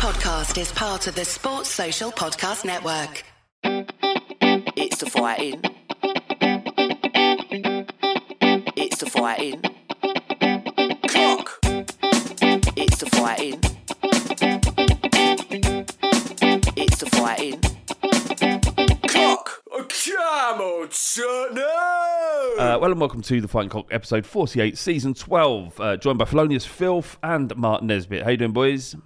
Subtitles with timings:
[0.00, 3.22] podcast is part of the Sports Social Podcast Network.
[3.62, 5.60] It's the fighting.
[8.78, 9.60] It's the fighting.
[11.06, 11.58] Clock.
[12.78, 13.60] It's the fighting.
[16.78, 17.60] It's the fighting.
[19.06, 19.62] Clock.
[19.70, 21.58] Come on, son.
[21.58, 25.78] Uh, well, and welcome to the Fighting Cock episode 48, season 12.
[25.78, 28.22] Uh, joined by Felonious Filth and Martin Nesbitt.
[28.22, 28.96] How you doing, boys?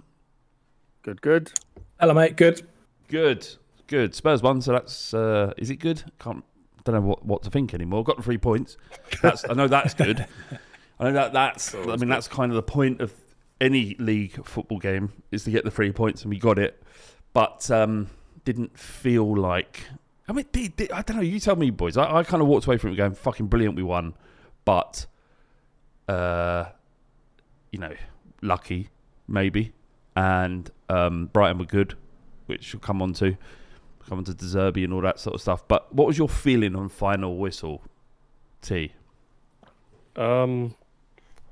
[1.05, 1.51] Good, good.
[1.99, 2.35] Hello, mate.
[2.35, 2.67] Good.
[3.09, 3.47] Good,
[3.85, 4.15] good.
[4.15, 6.03] Spurs won, so that's uh, is it good?
[6.19, 6.43] Can't
[6.83, 8.03] don't know what, what to think anymore.
[8.03, 8.75] Got the three points.
[9.21, 10.25] That's I know that's good.
[10.99, 13.13] I know that that's I mean that's kind of the point of
[13.61, 16.81] any league football game is to get the three points, and we got it.
[17.33, 18.09] But um,
[18.43, 19.83] didn't feel like
[20.27, 21.21] I mean did, did- I don't know.
[21.21, 21.97] You tell me, boys.
[21.97, 23.75] I, I kind of walked away from it going fucking brilliant.
[23.75, 24.15] We won,
[24.65, 25.05] but
[26.07, 26.65] uh,
[27.71, 27.93] you know,
[28.41, 28.89] lucky
[29.27, 29.71] maybe,
[30.15, 31.95] and um, Brighton were good,
[32.45, 33.37] which we'll come on to,
[34.07, 35.67] come on to De Zerbi and all that sort of stuff.
[35.67, 37.81] But what was your feeling on final whistle,
[38.61, 38.93] T?
[40.15, 40.75] Um,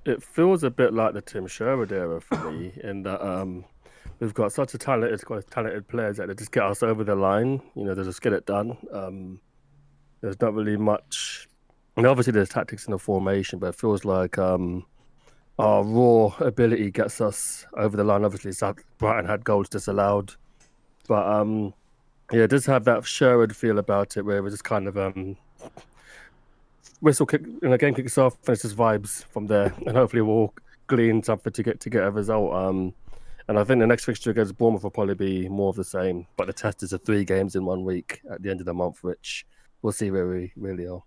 [0.05, 3.65] it feels a bit like the Tim Sherwood era for me, in that um,
[4.19, 7.61] we've got such a talented, talented players that they just get us over the line.
[7.75, 8.77] You know, they just get it done.
[8.91, 9.39] Um,
[10.21, 11.47] there's not really much.
[11.95, 14.85] And obviously, there's tactics in the formation, but it feels like um,
[15.59, 18.25] our raw ability gets us over the line.
[18.25, 20.35] Obviously, South Brighton had goals disallowed,
[21.07, 21.73] but um,
[22.31, 24.97] yeah, it does have that Sherwood feel about it, where it was just kind of
[24.97, 25.37] um,
[27.01, 30.21] whistle kick and the game kicks off and it's just vibes from there and hopefully
[30.21, 30.53] we'll
[30.87, 32.93] glean something to get to get a result um
[33.47, 36.27] and I think the next fixture against Bournemouth will probably be more of the same.
[36.37, 38.73] But the test is a three games in one week at the end of the
[38.73, 39.45] month, which
[39.81, 41.03] we'll see where we really are.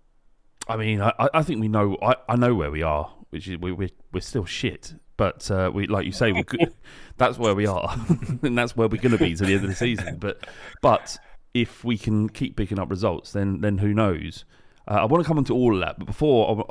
[0.69, 1.97] I mean, I, I think we know.
[2.03, 4.95] I, I know where we are, which is we, we we're still shit.
[5.19, 6.43] But uh, we, like you say, we
[7.19, 7.95] that's where we are,
[8.43, 10.17] and that's where we're going to be to the end of the season.
[10.17, 10.47] But
[10.81, 11.19] but
[11.53, 14.45] if we can keep picking up results, then then who knows?
[14.89, 16.67] Uh, I want to come on to all of that, but before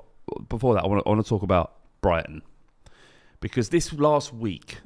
[0.50, 2.42] before that, I want to, I want to talk about Brighton
[3.40, 4.78] because this last week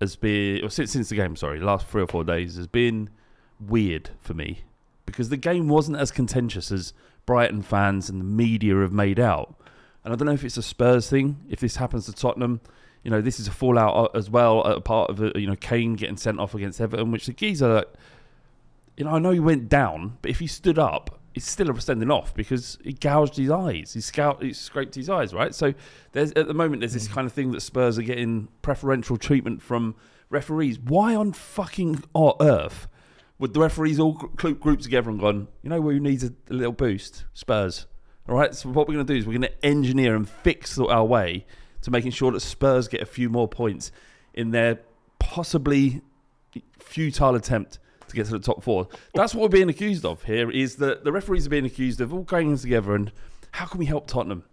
[0.00, 1.36] has been or since since the game.
[1.36, 3.10] Sorry, last three or four days has been
[3.60, 4.62] weird for me
[5.06, 6.92] because the game wasn't as contentious as
[7.26, 9.57] Brighton fans and the media have made out.
[10.04, 11.36] And I don't know if it's a Spurs thing.
[11.48, 12.60] If this happens to Tottenham,
[13.02, 14.62] you know, this is a fallout uh, as well.
[14.62, 17.84] A part of it, you know, Kane getting sent off against Everton, which the geezer,
[18.96, 21.80] you know, I know he went down, but if he stood up, it's still a
[21.80, 23.92] sending off because he gouged his eyes.
[23.92, 25.54] He scout, he scraped his eyes, right?
[25.54, 25.72] So
[26.12, 29.62] there's at the moment there's this kind of thing that Spurs are getting preferential treatment
[29.62, 29.94] from
[30.30, 30.78] referees.
[30.78, 32.02] Why on fucking
[32.40, 32.88] earth
[33.38, 37.24] would the referees all group together and gone, you know, who needs a little boost?
[37.34, 37.86] Spurs.
[38.28, 38.54] All right.
[38.54, 41.46] So what we're going to do is we're going to engineer and fix our way
[41.82, 43.90] to making sure that Spurs get a few more points
[44.34, 44.80] in their
[45.18, 46.02] possibly
[46.78, 47.78] futile attempt
[48.08, 48.88] to get to the top four.
[49.14, 50.50] That's what we're being accused of here.
[50.50, 53.12] Is that the referees are being accused of all going together and
[53.52, 54.44] how can we help Tottenham?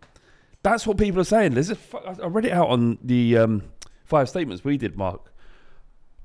[0.63, 1.53] That's what people are saying.
[1.53, 1.77] There's a,
[2.21, 3.63] I read it out on the um,
[4.03, 4.97] five statements we did.
[4.97, 5.31] Mark,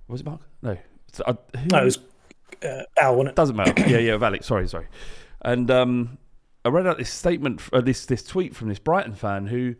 [0.08, 0.40] was it Mark?
[0.62, 0.76] No.
[1.12, 1.98] So, uh, who- No, it was
[2.64, 3.36] uh, Al, wasn't it?
[3.36, 3.74] doesn't matter.
[3.88, 4.46] yeah, yeah, Alex.
[4.46, 4.86] Sorry, sorry.
[5.42, 6.18] And um,
[6.64, 9.74] I read out this statement, uh, this this tweet from this Brighton fan who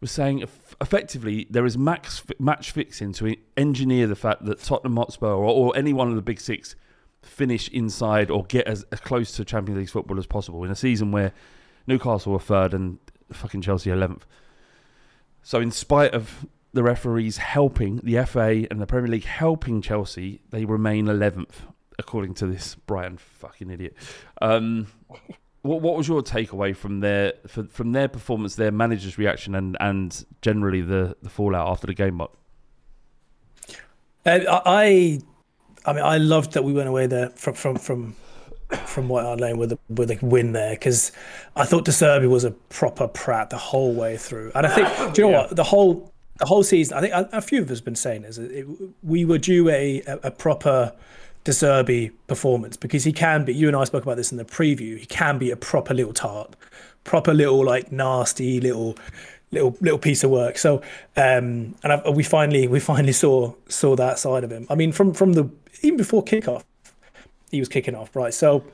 [0.00, 0.44] was saying
[0.80, 5.76] effectively there is max match fixing to engineer the fact that Tottenham Hotspur or, or
[5.76, 6.76] any one of the big six
[7.22, 10.74] finish inside or get as, as close to Champions League football as possible in a
[10.74, 11.32] season where
[11.86, 12.98] Newcastle were third and
[13.32, 14.26] fucking Chelsea eleventh.
[15.42, 20.40] So, in spite of the referees helping the FA and the Premier League helping Chelsea,
[20.50, 21.62] they remain eleventh,
[21.98, 23.94] according to this Brian fucking idiot.
[24.40, 24.86] Um,
[25.64, 30.24] what, what was your takeaway from their from their performance, their manager's reaction, and and
[30.42, 32.16] generally the the fallout after the game?
[32.16, 32.30] Mark?
[34.26, 35.20] Uh, I,
[35.86, 38.14] I mean, I loved that we went away there from from from
[38.84, 41.12] from White Hart Lane with a with a win there because
[41.56, 44.88] I thought De Zerbi was a proper prat the whole way through, and I think
[45.14, 47.70] do you know what the whole the whole season I think a, a few of
[47.70, 48.66] us have been saying is it,
[49.02, 50.92] we were due a a, a proper.
[51.44, 53.54] De Zerbi performance because he can be.
[53.54, 54.98] You and I spoke about this in the preview.
[54.98, 56.56] He can be a proper little tart,
[57.04, 58.96] proper little like nasty little
[59.52, 60.58] little little piece of work.
[60.58, 60.76] So,
[61.16, 64.66] um, and I, we finally we finally saw saw that side of him.
[64.70, 65.48] I mean, from from the
[65.82, 66.64] even before kickoff,
[67.50, 68.32] he was kicking off right.
[68.32, 68.64] So,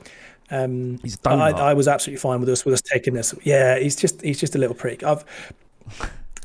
[0.49, 1.55] um, He's a donut.
[1.55, 3.33] I, I was absolutely fine with us with us taking this.
[3.43, 5.03] Yeah, he's just he's just a little prick.
[5.03, 5.25] I've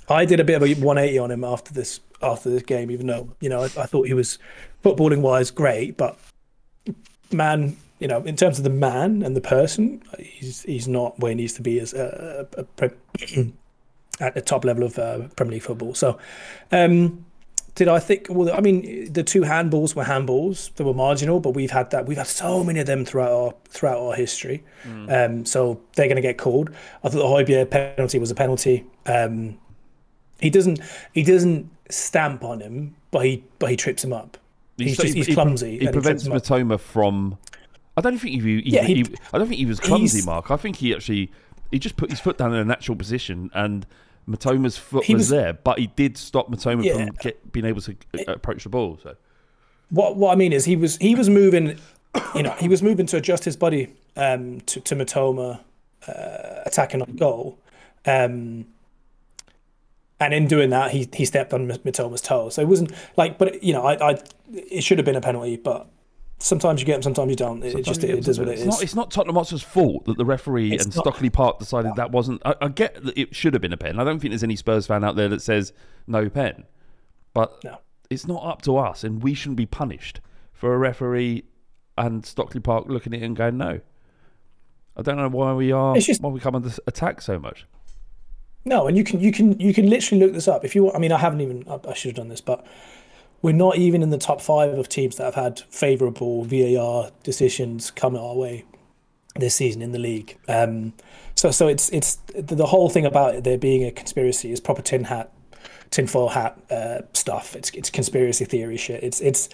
[0.08, 3.06] I did a bit of a 180 on him after this after this game, even
[3.06, 4.38] though you know I, I thought he was
[4.86, 6.16] footballing wise great, but
[7.32, 11.30] man, you know, in terms of the man and the person, he's he's not where
[11.30, 13.52] he needs to be as a, a, a pre-
[14.20, 15.94] at the top level of uh, Premier League football.
[15.94, 16.18] So,
[16.70, 17.24] um,
[17.74, 18.28] did I think?
[18.30, 22.06] Well, I mean, the two handballs were handballs; they were marginal, but we've had that.
[22.06, 24.62] We've had so many of them throughout our throughout our history.
[25.10, 26.70] Um, so they're going to get called.
[27.02, 28.84] I thought the Højbjerg penalty was a penalty.
[29.06, 29.58] Um,
[30.38, 30.80] he doesn't
[31.12, 34.36] he doesn't stamp on him, but he but he trips him up.
[34.78, 35.78] He's, just, he's he- clumsy.
[35.78, 36.32] He, prevents up.
[36.34, 37.38] Mitoma from.
[37.96, 40.50] I don't think he, he, Yeah, he, he- I don't think he was clumsy, Mark.
[40.50, 41.30] I think he actually
[41.70, 43.86] he just put his foot down in a natural position, and
[44.28, 47.06] Mitoma's foot was, was- there, but he did stop Mitoma Yeah.
[47.06, 47.96] from get, being able to
[48.28, 48.98] uh, approach the ball.
[49.02, 49.16] So
[49.90, 51.78] What what I mean is he was he was moving,
[52.34, 55.60] you know, he was moving to adjust his body um, to to Mitoma
[56.06, 57.58] uh, attacking on goal,
[58.04, 58.66] um,
[60.20, 62.48] and in doing that he he stepped on Mitoma's toe.
[62.48, 64.18] So it wasn't like, but you know, I, I
[64.52, 65.88] it should have been a penalty, but
[66.38, 67.62] sometimes you get them, sometimes you don't.
[67.62, 68.66] It, it just it, does what it it's is.
[68.66, 71.02] not it's not Tottenham Hotspur's fault that the referee It's and not.
[71.04, 72.40] Stockley Park decided that wasn't.
[72.44, 73.98] I, I get that it should have been a pen.
[73.98, 75.72] I don't think there's any Spurs fan out there that says
[76.06, 76.64] no pen,
[77.34, 77.78] but No.
[78.10, 80.20] it's not up to us, and we shouldn't be punished
[80.52, 81.44] for a referee
[81.98, 83.80] and Stockley Park looking at it and going no.
[84.98, 87.66] I don't know why we are just- why we come under attack so much.
[88.66, 90.82] No, and you can you can you can literally look this up if you.
[90.84, 91.64] want- I mean, I haven't even.
[91.68, 92.66] I, I should have done this, but
[93.40, 97.92] we're not even in the top five of teams that have had favourable VAR decisions
[97.92, 98.64] come our way
[99.36, 100.36] this season in the league.
[100.48, 100.94] Um,
[101.36, 105.04] so so it's it's the, whole thing about there being a conspiracy is proper tin
[105.04, 105.32] hat,
[105.90, 107.54] tinfoil hat uh, stuff.
[107.54, 109.04] It's it's conspiracy theory shit.
[109.04, 109.48] It's it's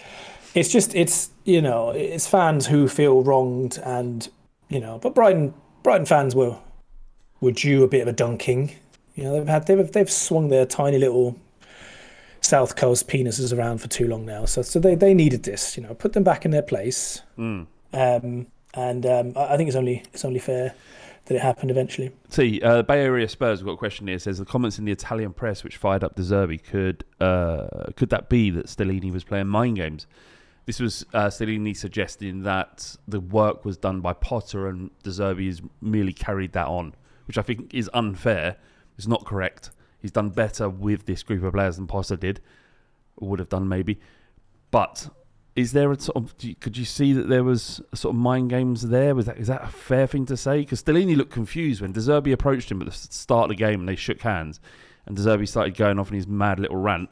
[0.55, 4.27] it's just it's you know it's fans who feel wronged and
[4.69, 4.97] you know.
[4.97, 6.57] But Brighton Brighton fans were
[7.41, 8.71] were due a bit of a dunking.
[9.15, 11.37] You know, they've had they've they've swung their tiny little
[12.41, 14.45] South Coast penises around for too long now.
[14.45, 15.77] So so they, they needed this.
[15.77, 17.21] You know, put them back in their place.
[17.93, 20.73] Um, and um, I think it's only it's only fair
[21.25, 22.11] that it happened eventually.
[22.29, 24.17] See, uh, Bay Area Spurs have got a question here.
[24.17, 27.91] It says the comments in the Italian press which fired up De Zerbi could uh,
[27.95, 30.07] could that be that Stellini was playing mind games?
[30.65, 35.47] This was uh, Stellini suggesting that the work was done by Potter and De Zerbi
[35.47, 36.95] has merely carried that on,
[37.25, 38.57] which I think is unfair.
[38.97, 39.71] It's not correct.
[39.99, 42.41] He's done better with this group of players than Potter did,
[43.17, 43.99] or would have done maybe.
[44.71, 45.09] But
[45.55, 46.35] is there a sort of?
[46.59, 49.15] Could you see that there was a sort of mind games there?
[49.15, 50.59] Was that is that a fair thing to say?
[50.59, 53.81] Because Stellini looked confused when De Zerbi approached him at the start of the game
[53.81, 54.59] and they shook hands,
[55.05, 57.09] and De Zerbi started going off in his mad little rant,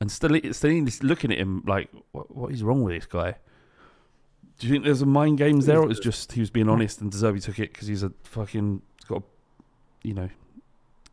[0.00, 3.34] and Stellini, Stellini's looking at him like, what, "What is wrong with this guy?"
[4.58, 7.00] Do you think there's a mind games there, or it just he was being honest
[7.00, 10.28] and De Zerbi took it because he's a fucking got, a, you know,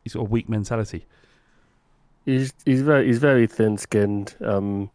[0.08, 1.06] he's got a weak mentality.
[2.24, 4.34] He's he's very he's very thin skinned.
[4.42, 4.90] Um,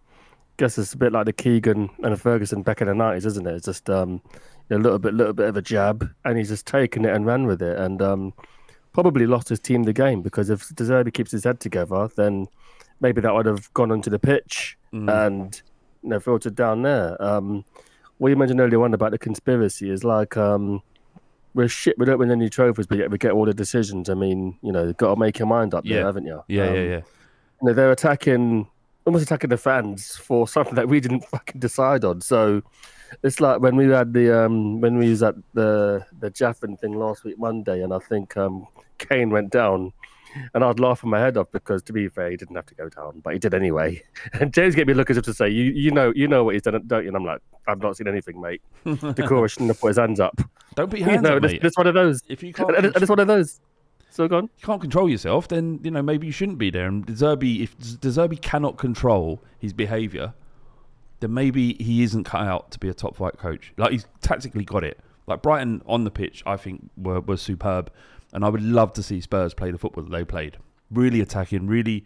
[0.58, 3.46] guess it's a bit like the Keegan and the Ferguson back in the nineties, isn't
[3.48, 3.56] it?
[3.56, 4.22] It's just um,
[4.70, 7.46] a little bit little bit of a jab, and he's just taken it and ran
[7.46, 8.34] with it, and um,
[8.92, 12.48] probably lost his team the game because if De keeps his head together, then
[13.02, 14.78] maybe that would have gone onto the pitch
[15.10, 15.62] and
[16.02, 17.22] you know filtered down there.
[17.22, 17.66] Um,
[18.18, 20.82] what you mentioned earlier on about the conspiracy is like um,
[21.54, 21.98] we're shit.
[21.98, 24.10] We don't win any trophies, but yet we get all the decisions.
[24.10, 25.98] I mean, you know, got to make your mind up Yeah.
[25.98, 26.44] there, haven't you?
[26.48, 27.02] Yeah, Um, yeah, yeah.
[27.62, 28.68] you know, they're attacking,
[29.06, 32.22] almost attacking the fans for something that we didn't fucking decide on.
[32.22, 32.62] So
[33.22, 36.94] it's like when we had the um when we was at the the Jaffin thing
[36.98, 38.66] last week Monday, and I think um
[38.98, 39.94] Kane went down,
[40.54, 42.90] and I'd laughing my head off because to be fair, he didn't have to go
[42.90, 44.02] down, but he did anyway.
[44.40, 46.44] And James gave me a look as if to say, "You you know you know
[46.44, 49.70] what he's done, don't you?" And I'm like, "I've not seen anything, mate." Doucouré shouldn't
[49.70, 50.40] have put his hands up.
[50.76, 51.64] Don't put your You hands know, up, it's, mate.
[51.64, 52.22] it's one of those.
[52.28, 53.60] If you can't, and it's one of those.
[54.10, 54.44] So gone.
[54.60, 56.88] you can't control yourself, then you know maybe you shouldn't be there.
[56.88, 60.34] And De Zerbi, if De Zerbi cannot control his behaviour,
[61.20, 63.74] then maybe he isn't cut out to be a top flight coach.
[63.78, 65.00] Like he's tactically got it.
[65.26, 67.90] Like Brighton on the pitch, I think were were superb,
[68.34, 70.58] and I would love to see Spurs play the football that they played.
[70.92, 72.04] Really attacking, really,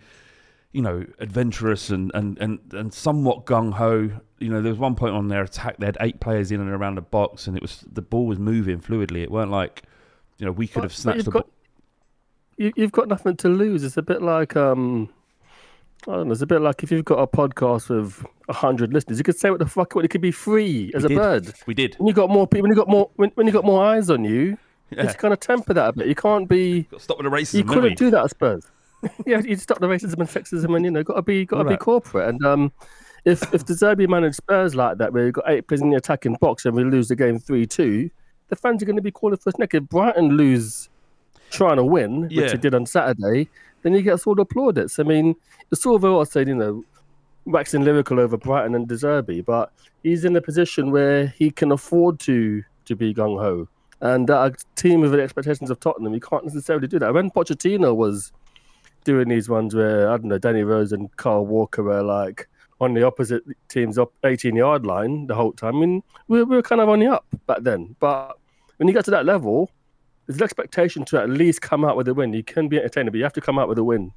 [0.72, 4.12] you know, adventurous and and and, and somewhat gung ho.
[4.40, 6.70] You know, there was one point on their attack they had eight players in and
[6.70, 9.24] around the box, and it was the ball was moving fluidly.
[9.24, 9.84] It weren't like,
[10.38, 11.54] you know, we could have snatched the got, ball.
[12.58, 13.84] you, you've got nothing to lose.
[13.84, 15.10] It's a bit like um,
[16.08, 16.34] I don't know.
[16.34, 19.50] It's a bit like if you've got a podcast with hundred listeners, you could say
[19.50, 19.96] what the fuck.
[19.96, 21.18] It could be free as a did.
[21.18, 21.54] bird.
[21.66, 21.96] We did.
[21.96, 24.10] When you got more people, when you got more, when, when you got more eyes
[24.10, 24.58] on you,
[24.90, 25.04] Yeah.
[25.08, 26.08] you kind of temper that a bit.
[26.08, 26.84] You can't be.
[26.92, 27.54] Got to stop with the racism.
[27.56, 27.74] You we?
[27.74, 28.68] couldn't do that, I suppose.
[29.26, 31.64] yeah, you stop the racism and sexism, and you know, got to be, got to
[31.66, 31.80] be Right.
[31.80, 32.30] corporate.
[32.30, 32.72] And um,
[33.26, 35.98] if if De Zerbi managed Spurs like that, where you got eight players in the
[35.98, 38.10] attacking box and we lose the game three two,
[38.50, 39.74] the fans are going to be calling for his neck.
[39.74, 40.90] If Brighton lose
[41.52, 42.48] trying to win, which Yeah.
[42.48, 43.50] they did on Saturday,
[43.84, 44.98] then you get us all the plaudits.
[45.00, 45.36] I mean,
[45.72, 46.84] it's all very well saying, you know,
[47.46, 49.72] waxing lyrical over Brighton and De Zerbi, but
[50.04, 53.68] he's in a position where he can afford to to be gung ho.
[54.02, 57.14] And a team with the expectations of Tottenham, you can't necessarily do that.
[57.14, 58.32] When Pochettino was
[59.04, 62.48] doing these ones where I don't know Danny Rose and Kyle Walker were like
[62.82, 65.78] on the opposite team's up 18 yard line the whole time.
[65.78, 68.38] I mean, we, we were kind of on the up back then, but
[68.76, 69.72] when you get to that level,
[70.26, 72.34] there's an expectation to at least come out with a win.
[72.34, 74.12] You can be entertaining, but you have to come out with a win.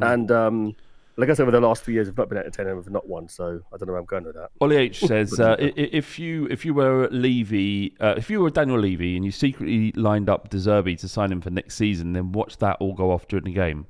[0.00, 0.76] And um,
[1.18, 3.28] like I said, over the last few years, we've not been entertaining with not one.
[3.28, 4.50] So I don't know where I'm going with that.
[4.60, 8.78] Ollie H says, uh, if you if you were Levy, uh, if you were Daniel
[8.78, 12.30] Levy and you secretly lined up De Zerbi to sign him for next season, then
[12.30, 13.86] watch that all go off during the game.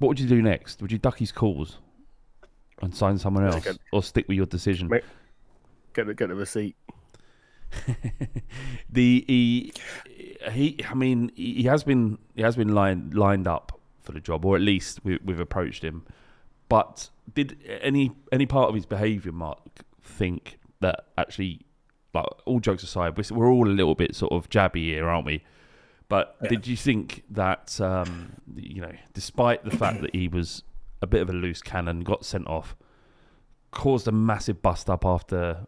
[0.00, 0.82] What would you do next?
[0.82, 1.78] Would you duck his calls
[2.82, 3.78] and sign someone else, good.
[3.92, 4.88] or stick with your decision?
[4.88, 5.04] Mate.
[5.94, 6.74] Get get the receipt.
[8.90, 9.72] the he,
[10.50, 13.77] he I mean he he has been he has been lined lined up
[14.08, 16.06] for the job, or at least we, we've approached him.
[16.70, 21.66] But did any any part of his behaviour, Mark, think that actually,
[22.14, 25.26] like all jokes aside, we're, we're all a little bit sort of jabby here, aren't
[25.26, 25.44] we?
[26.08, 30.62] But did you think that um, you know, despite the fact that he was
[31.02, 32.74] a bit of a loose cannon, got sent off,
[33.72, 35.66] caused a massive bust up after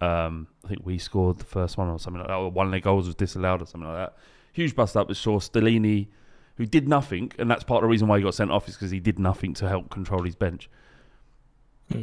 [0.00, 2.34] um, I think we scored the first one or something like that.
[2.34, 4.16] Or one of their goals was disallowed or something like that.
[4.52, 6.08] Huge bust up with Shaw Stellini,
[6.56, 8.74] who did nothing, and that's part of the reason why he got sent off is
[8.74, 10.68] because he did nothing to help control his bench.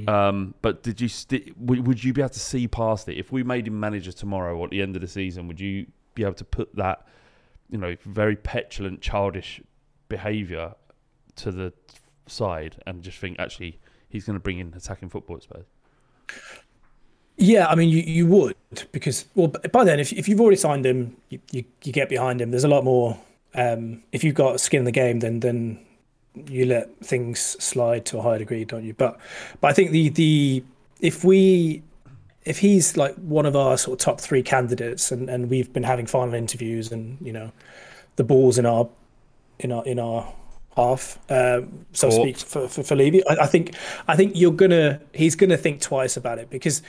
[0.08, 3.32] Um, but did you st- would, would you be able to see past it if
[3.32, 5.48] we made him manager tomorrow or at the end of the season?
[5.48, 7.06] Would you be able to put that,
[7.70, 9.62] you know, very petulant, childish
[10.08, 10.76] behaviour
[11.36, 11.74] to the
[12.28, 15.66] side and just think actually he's going to bring in attacking football at Spurs?
[17.36, 18.56] Yeah, I mean, you, you would
[18.92, 22.40] because well, by then, if if you've already signed him, you, you, you get behind
[22.40, 22.52] him.
[22.52, 23.18] There's a lot more.
[23.56, 25.80] Um, if you've got skin in the game, then then
[26.48, 28.94] you let things slide to a higher degree, don't you?
[28.94, 29.20] But
[29.62, 30.64] but I think the the
[31.00, 31.84] if we
[32.46, 35.84] if he's like one of our sort of top three candidates, and and we've been
[35.84, 37.52] having final interviews, and you know,
[38.16, 38.90] the balls in our
[39.60, 40.34] in our in our
[40.76, 43.26] half, um, so to speak, for for, for Levy.
[43.28, 43.76] I, I think
[44.08, 46.82] I think you're gonna he's gonna think twice about it because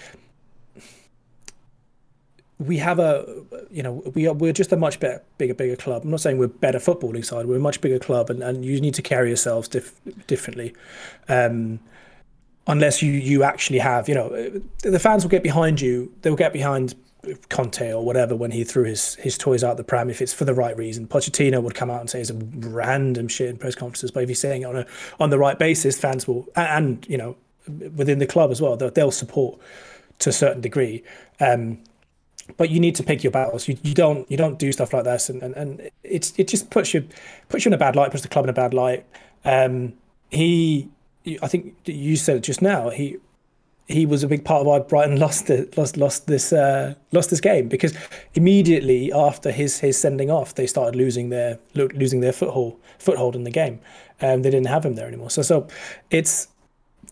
[2.59, 3.27] we have a
[3.71, 6.39] you know we are we're just a much better bigger bigger club i'm not saying
[6.39, 9.29] we're better footballing side we're a much bigger club and, and you need to carry
[9.29, 10.73] yourselves dif- differently
[11.29, 11.81] um
[12.67, 14.29] unless you you actually have you know
[14.83, 16.95] the fans will get behind you they'll get behind
[17.49, 20.45] Conte or whatever when he threw his his toys out the pram if it's for
[20.45, 21.07] the right reason.
[21.07, 24.41] Pochettino would come out and say some random shit in press conferences, but if he's
[24.41, 24.87] saying it on a
[25.19, 27.37] on the right basis, fans will and, and you know
[27.97, 29.59] within the club as well they'll, they'll support
[30.19, 31.03] to a certain degree.
[31.41, 31.79] Um,
[32.57, 33.69] but you need to pick your battles.
[33.69, 36.71] You, you don't you don't do stuff like this, and, and, and it's it just
[36.71, 37.09] puts you
[37.49, 39.05] puts you in a bad light, puts the club in a bad light.
[39.45, 39.95] Um,
[40.31, 40.89] he,
[41.43, 42.91] I think you said it just now.
[42.91, 43.19] He
[43.87, 47.31] he was a big part of why Brighton lost the, lost lost this uh, lost
[47.31, 47.97] this game because
[48.35, 53.45] immediately after his his sending off, they started losing their losing their foothold foothold in
[53.45, 53.81] the game,
[54.21, 55.31] and they didn't have him there anymore.
[55.31, 55.67] So so
[56.11, 56.49] it's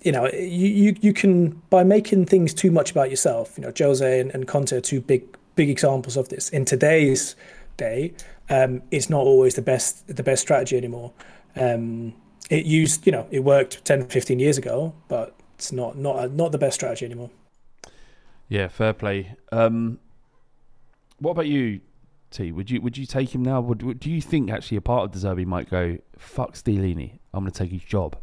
[0.05, 3.57] you know, you, you, you can by making things too much about yourself.
[3.57, 6.49] You know, Jose and, and Conte are two big big examples of this.
[6.49, 7.37] In today's
[7.77, 8.15] day,
[8.51, 11.13] um, it's not always the best the best strategy anymore.
[11.57, 12.15] Um,
[12.51, 16.53] it used, you know, it worked 10, 15 years ago, but it's not not not
[16.53, 17.31] the best strategy anymore.
[18.49, 19.35] Yeah, fair play.
[19.51, 19.99] Um,
[21.19, 21.81] what about you,
[22.31, 22.53] T?
[22.53, 23.61] Would you would you take him now?
[23.61, 27.21] Would, would do you think actually a part of De Zerbi might go fuck Stellini?
[27.33, 28.17] I'm going to take his job.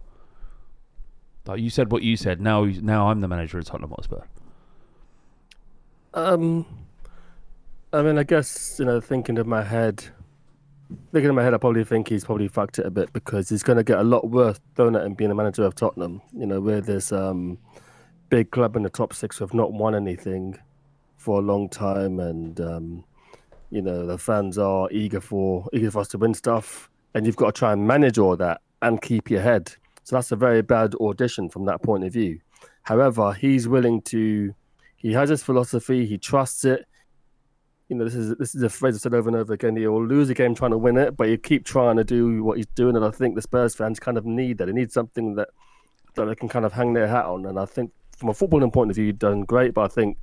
[1.45, 2.41] Like you said, what you said.
[2.41, 4.21] Now, now I'm the manager of Tottenham Hotspur.
[6.13, 6.65] Um,
[7.93, 10.03] I mean, I guess you know, thinking in my head,
[11.11, 13.63] thinking in my head, I probably think he's probably fucked it a bit because he's
[13.63, 16.21] going to get a lot worse thrown at him being a manager of Tottenham.
[16.35, 17.57] You know, we're this um
[18.29, 20.57] big club in the top six who have not won anything
[21.17, 23.03] for a long time, and um,
[23.69, 27.35] you know the fans are eager for eager for us to win stuff, and you've
[27.35, 29.75] got to try and manage all that and keep your head.
[30.09, 32.39] So that's a very bad audition from that point of view.
[32.81, 34.55] However, he's willing to.
[34.95, 36.07] He has his philosophy.
[36.07, 36.87] He trusts it.
[37.89, 39.75] You know, this is this is a phrase I've said over and over again.
[39.75, 42.57] He'll lose a game trying to win it, but you keep trying to do what
[42.57, 42.95] he's doing.
[42.95, 44.65] And I think the Spurs fans kind of need that.
[44.65, 45.49] They need something that
[46.15, 47.45] that they can kind of hang their hat on.
[47.45, 49.75] And I think from a footballing point of view, you've done great.
[49.75, 50.17] But I think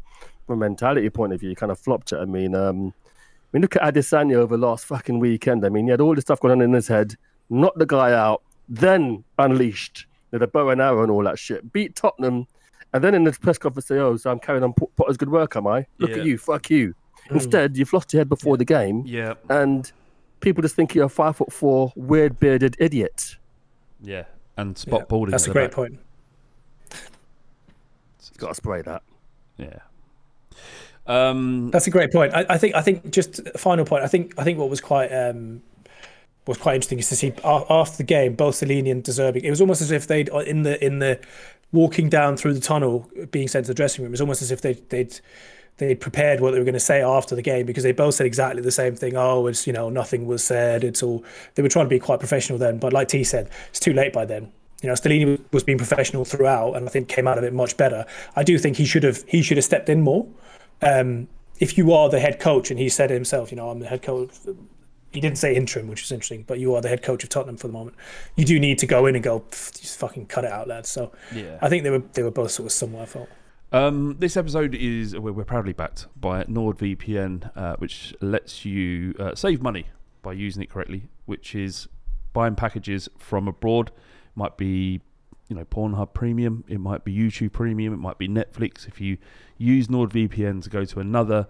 [0.48, 2.18] from a mentality point of view, you kind of flopped it.
[2.18, 5.64] I mean, um, I mean, look at Adesanya over last fucking weekend.
[5.64, 7.14] I mean, he had all this stuff going on in his head,
[7.48, 11.72] knocked the guy out, then unleashed with a bow and arrow and all that shit.
[11.72, 12.46] Beat Tottenham,
[12.92, 15.56] and then in the press conference say, "Oh, so I'm carrying on Potter's good work,
[15.56, 15.86] am I?
[15.98, 16.16] Look Yeah.
[16.18, 16.94] at you, fuck you."
[17.30, 19.90] Instead, you've lost your head before the game, Yeah, and
[20.40, 23.36] people just think you're a five foot four, weird bearded idiot.
[24.02, 24.24] yeah,
[24.56, 25.30] and spot Yeah, balding.
[25.32, 25.72] That's a the great back.
[25.76, 25.98] point.
[28.38, 29.02] Got to spray that.
[29.56, 29.78] Yeah.
[31.06, 32.34] Um, That's a great point.
[32.34, 34.02] I, I think I think just a final point.
[34.04, 35.62] I think I think what was quite um,
[36.46, 39.42] was quite interesting is to see after the game both Stellini and De Zerbi.
[39.42, 41.20] It was almost as if they'd uh, in the in the
[41.72, 44.10] walking down through the tunnel, being sent to the dressing room.
[44.10, 45.18] It was almost as if they they'd
[45.78, 48.26] they'd prepared what they were going to say after the game because they both said
[48.26, 49.16] exactly the same thing.
[49.16, 50.84] Oh, it's you know nothing was said.
[50.84, 51.24] It's all
[51.54, 54.12] they were trying to be quite professional then, but like T said, it's too late
[54.12, 54.52] by then.
[54.82, 57.76] You know, Stellini was being professional throughout, and I think came out of it much
[57.76, 58.04] better.
[58.36, 60.26] I do think he should have he should have stepped in more.
[60.82, 63.86] Um, if you are the head coach, and he said himself, you know, I'm the
[63.86, 64.30] head coach.
[65.16, 67.56] He didn't say interim, which is interesting, but you are the head coach of Tottenham
[67.56, 67.96] for the moment.
[68.36, 70.90] You do need to go in and go, just fucking cut it out, lads.
[70.90, 71.56] So Yeah.
[71.62, 73.30] I think they were they were both sort of somewhere fault.
[73.72, 79.34] Um, this episode is we're, we're proudly backed by NordVPN, uh, which lets you uh,
[79.34, 79.86] save money
[80.20, 81.88] by using it correctly, which is
[82.34, 83.92] buying packages from abroad.
[84.34, 85.00] Might be,
[85.48, 86.62] you know, Pornhub Premium.
[86.68, 87.94] It might be YouTube Premium.
[87.94, 88.86] It might be Netflix.
[88.86, 89.16] If you
[89.56, 91.48] use NordVPN to go to another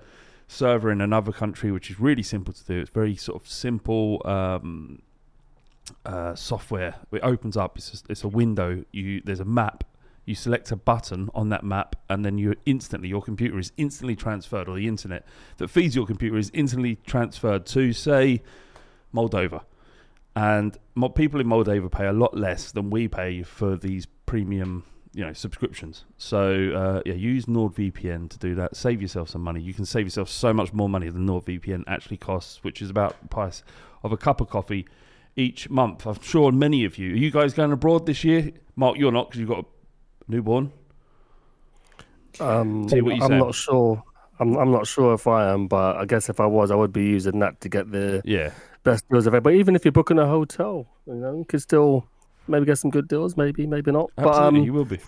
[0.49, 2.81] server in another country, which is really simple to do.
[2.81, 4.23] It's very sort of simple.
[4.25, 5.03] Um,
[6.05, 6.97] uh, software.
[7.12, 7.79] It opens up.
[7.79, 8.85] It's a, it's a window.
[8.93, 9.85] You there's a map.
[10.25, 14.17] You select a button on that map, and then you instantly your computer is instantly
[14.17, 15.25] transferred, or the internet
[15.59, 18.43] that feeds your computer is instantly transferred to say
[19.15, 19.62] Moldova.
[20.35, 20.76] And
[21.15, 24.85] people in Moldova pay a lot less than we pay for these premium,
[25.16, 26.04] you know, subscriptions.
[26.18, 28.76] So uh, yeah, use NordVPN to do that.
[28.76, 29.62] Save yourself some money.
[29.62, 33.20] You can save yourself so much more money than NordVPN actually costs, which is about
[33.23, 33.62] the price
[34.02, 34.87] of a cup of coffee
[35.35, 36.06] each month.
[36.06, 37.14] I'm sure many of you.
[37.14, 38.52] Are you guys going abroad this year?
[38.76, 39.64] Mark, you're not because you've got a
[40.30, 40.70] newborn.
[42.38, 44.02] Um, See what you I'm not sure.
[44.38, 46.92] I'm, I'm not sure if I am, but I guess if I was, I would
[46.92, 48.50] be using that to get the Yeah.
[48.85, 49.42] best deals of it.
[49.42, 52.06] But even if you're booking a hotel, you know, you could still
[52.49, 53.37] maybe get some good deals.
[53.37, 54.11] Maybe, maybe not.
[54.19, 54.99] Absolutely, But um, you will be.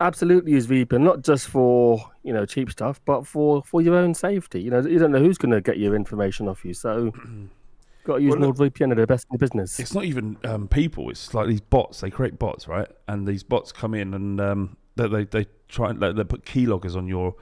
[0.00, 4.14] absolutely use VPN, not just for you know cheap stuff, but for for your own
[4.14, 4.60] safety.
[4.62, 7.12] You know, you don't know who's going to get your information off you, so
[8.04, 8.88] got to use Well, NordVPN.
[8.88, 9.78] They're the best in the business.
[9.80, 11.10] It's not even um, people.
[11.10, 12.00] It's like these bots.
[12.00, 12.88] They create bots, right?
[13.06, 16.44] And these bots come in and um, they, they they try and like, they put
[16.44, 17.34] keyloggers on your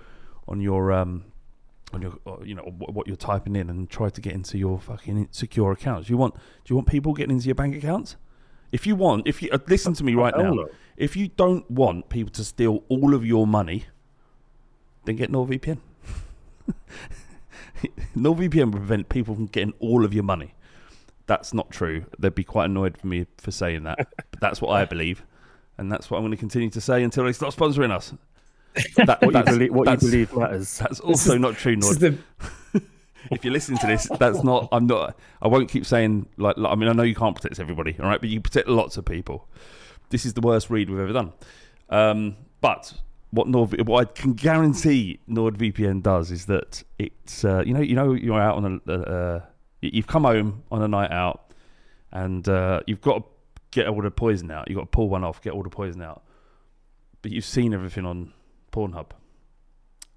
[0.49, 1.25] on your um
[1.93, 4.59] on your uh, you know what, what you're typing in and try to get into
[4.59, 6.09] your fucking secure accounts.
[6.09, 6.41] You want do
[6.73, 8.17] you want people getting into your bank accounts?
[8.73, 10.69] If you want, if you uh, listen to me right now, no.
[10.97, 13.85] if you don't want people to steal all of your money,
[15.05, 15.79] then get NordVPN.
[18.17, 20.55] NordVPN will prevent people from getting all of your money.
[21.27, 22.07] That's not true.
[22.19, 23.99] They'd be quite annoyed for me for saying that,
[24.31, 25.25] but that's what I believe,
[25.79, 28.13] and that's what I'm going to continue to say until they stop sponsoring us.
[28.97, 30.77] That, What you that's, believe, what you believe matters.
[30.77, 32.19] That's also not true, Nord.
[33.31, 34.69] If you're listening to this, that's not.
[34.73, 35.19] I'm not.
[35.43, 36.57] I won't keep saying like.
[36.57, 38.97] like- I mean, I know you can't protect everybody, all right, but you protect lots
[38.97, 39.49] of people.
[40.11, 41.33] This is the worst read we've ever done.
[41.91, 42.93] Um, but
[43.31, 47.95] what Nord, what I can guarantee NordVPN does is that it's uh, you know you
[47.95, 49.41] know you're out on a uh,
[49.83, 51.53] you've come home on a night out
[52.13, 53.25] and uh, you've got to
[53.73, 54.69] get all the poison out.
[54.69, 56.23] You've got to pull one off, get all the poison out.
[57.23, 58.33] But you've seen everything on
[58.73, 59.07] Pornhub.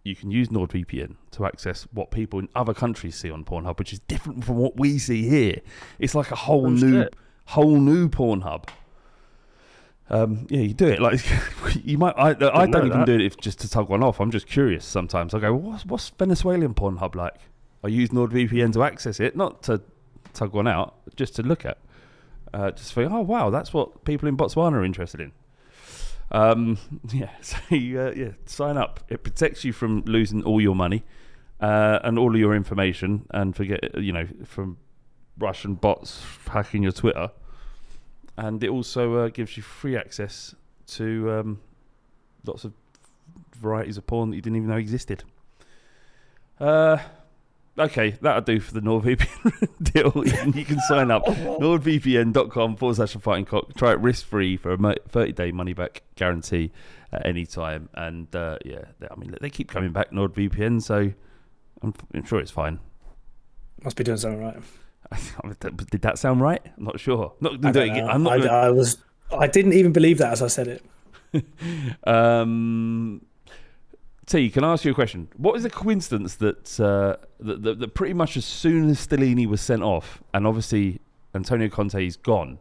[0.09, 3.93] You can use NordVPN to access what people in other countries see on Pornhub, which
[3.93, 5.61] is different from what we see here.
[5.99, 7.15] It's like a whole Oh, new, shit.
[7.45, 8.67] whole new Pornhub.
[10.09, 11.21] Um, yeah, you do it like
[11.85, 12.15] you might.
[12.17, 12.33] I, I
[12.65, 13.05] don't even that.
[13.05, 14.19] do it if just to tug one off.
[14.19, 14.83] I'm just curious.
[14.83, 17.35] Sometimes I go, well, what's what's Venezuelan Pornhub like?
[17.83, 19.81] I use NordVPN to access it, not to
[20.33, 21.77] tug one out, just to look at.
[22.51, 25.31] Uh, just think, oh wow, that's what people in Botswana are interested in.
[26.31, 26.77] Um,
[27.13, 29.01] yeah, so uh, yeah, sign up.
[29.09, 31.03] It protects you from losing all your money
[31.59, 34.77] uh, and all of your information, and forget you know from
[35.37, 37.31] Russian bots hacking your Twitter.
[38.37, 40.55] And it also uh, gives you free access
[40.87, 41.59] to um,
[42.45, 42.73] lots of
[43.57, 45.23] varieties of porn that you didn't even know existed.
[46.57, 46.97] Uh,
[47.79, 50.11] okay, that'll do for the NordVPN deal.
[50.55, 53.73] You can- sign up nordvpn.com forward slash the fighting cock.
[53.75, 56.71] Try it risk free for a 30 day money back guarantee
[57.11, 57.89] at any time.
[57.93, 61.11] And uh, yeah, I mean, they keep coming back, NordVPN, so
[61.81, 62.79] I'm, I'm sure it's fine.
[63.83, 64.57] must be doing something right.
[65.91, 66.61] Did that sound right?
[66.77, 67.33] I'm not sure.
[67.41, 67.89] Not I, don't.
[68.09, 68.33] I'm not.
[68.33, 68.97] I, gonna- I was.
[69.37, 70.83] I didn't even believe that as I said it.
[72.05, 73.21] Um,
[74.29, 75.27] T, can I ask you a question?
[75.37, 79.47] What is the coincidence that, uh, that, that, that pretty much as soon as Stellini
[79.47, 81.01] was sent off, and obviously
[81.33, 82.59] Antonio Conte is gone,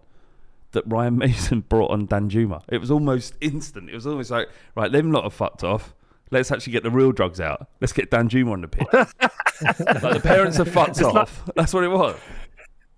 [0.72, 2.62] that Ryan Mason brought on Danjuma?
[2.68, 3.90] It was almost instant.
[3.90, 5.94] It was almost like, right, them lot have fucked off.
[6.30, 7.68] Let's actually get the real drugs out.
[7.82, 8.88] Let's get Danjuma on the pitch.
[8.92, 11.50] like the parents have fucked off.
[11.54, 12.16] That's what it was.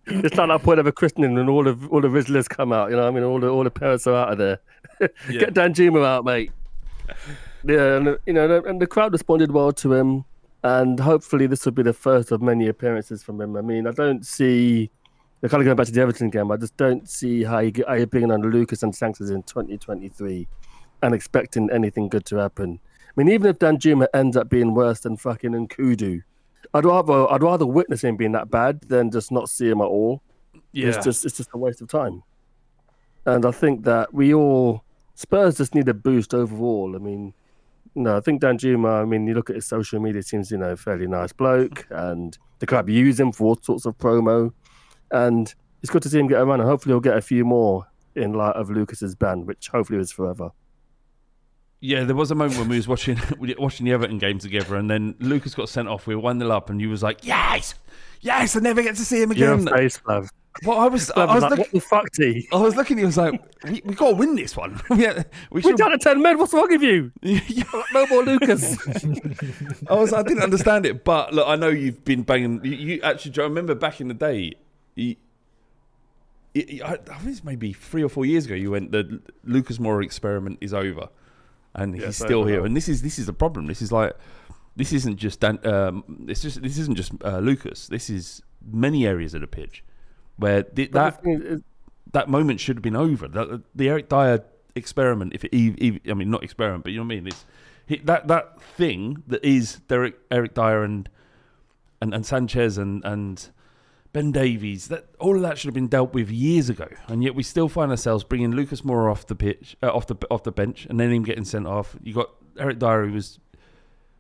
[0.07, 2.91] It's like that point of a christening, and all of all the Rizlas come out.
[2.91, 4.59] You know, I mean, all the all the parents are out of there.
[5.29, 6.51] Get Danjuma out, mate.
[7.65, 10.25] Yeah, and you know, and the crowd responded well to him,
[10.63, 13.57] and hopefully this will be the first of many appearances from him.
[13.57, 14.91] I mean, I don't see
[15.41, 16.51] they're kind of going back to the Everton game.
[16.51, 20.47] I just don't see how you how you're bringing on Lucas and Sanchez in 2023
[21.03, 22.79] and expecting anything good to happen.
[23.09, 26.23] I mean, even if Danjuma ends up being worse than fucking Nkoudou,
[26.75, 29.85] I'd rather I'd rather witness him being that bad than just not see him at
[29.85, 30.23] all.
[30.73, 30.89] Yeah.
[30.89, 32.23] It's just it's just a waste of time.
[33.27, 36.95] And I think that we all Spurs just need a boost overall.
[36.95, 37.35] I mean,
[37.95, 40.77] no, I think Danjuma, I mean, you look at his social media; seems you know
[40.77, 44.53] fairly nice bloke, and the club use him for all sorts of promo.
[45.11, 47.45] And it's good to see him get a run, and hopefully he'll get a few
[47.45, 50.51] more in light of Lucas's ban, which hopefully is forever.
[51.81, 53.19] Yeah, there was a moment when we was watching
[53.59, 56.07] watching the Everton game together, and then Lucas got sent off.
[56.07, 57.75] We were one 0 up, and you was like, "Yes,
[58.21, 60.29] yes, I never get to see him Your again." face, Flav.
[60.65, 62.49] Well, I was, I Flav was was, like, look, what the fuck, T?
[62.53, 62.99] I was looking.
[62.99, 64.81] He was like, "We, we got to win this one.
[64.97, 66.39] yeah, we We're should." down to ten men.
[66.39, 67.13] What's wrong with you?
[67.95, 68.77] No more Lucas.
[69.89, 72.65] I was, I didn't understand it, but look, I know you've been banging.
[72.65, 74.55] You, you actually, do I remember back in the day?
[74.97, 75.17] You,
[76.55, 78.55] you- you- I, I think it's maybe three or four years ago.
[78.55, 81.09] You went the Lucas Moura experiment is over,
[81.75, 82.59] and he's it's still here.
[82.61, 82.65] now.
[82.67, 83.67] And this is this is the problem.
[83.67, 84.15] This is like
[84.77, 87.87] this isn't just Dan, um, it's just this isn't just uh, Lucas.
[87.87, 89.83] This is many areas of the pitch
[90.41, 91.63] where the, that the thing is-
[92.13, 93.29] that moment should have been over.
[93.29, 97.13] The, the Eric Dier experiment, if it, I mean not experiment, but you know what
[97.13, 97.27] I mean.
[97.29, 97.45] It's
[97.87, 101.09] he, that that thing that is Derek Eric Dier and
[102.01, 103.51] and, and Sanchez and and
[104.13, 104.89] Ben Davies.
[104.89, 107.69] That all of that should have been dealt with years ago, and yet we still
[107.69, 110.99] find ourselves bringing Lucas Moura off the pitch, uh, off the off the bench, and
[110.99, 111.97] then him getting sent off.
[112.03, 113.39] You got Eric Dier, who was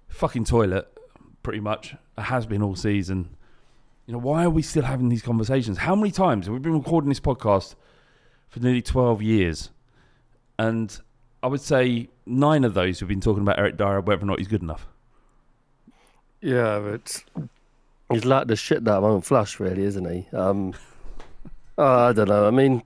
[0.09, 0.87] fucking toilet,
[1.43, 1.95] pretty much.
[2.19, 3.37] Has been all season.
[4.11, 5.79] You know, why are we still having these conversations?
[5.79, 7.77] How many times have we been recording this podcast
[8.49, 9.71] for nearly 12 years?
[10.59, 10.99] And
[11.45, 14.39] I would say nine of those have been talking about Eric Dier, whether or not
[14.39, 14.89] he's good enough.
[16.41, 17.23] Yeah, but
[18.11, 20.27] he's like the shit that won't flush, really, isn't he?
[20.37, 20.75] Um,
[21.79, 22.49] uh, I don't know.
[22.49, 22.83] I mean,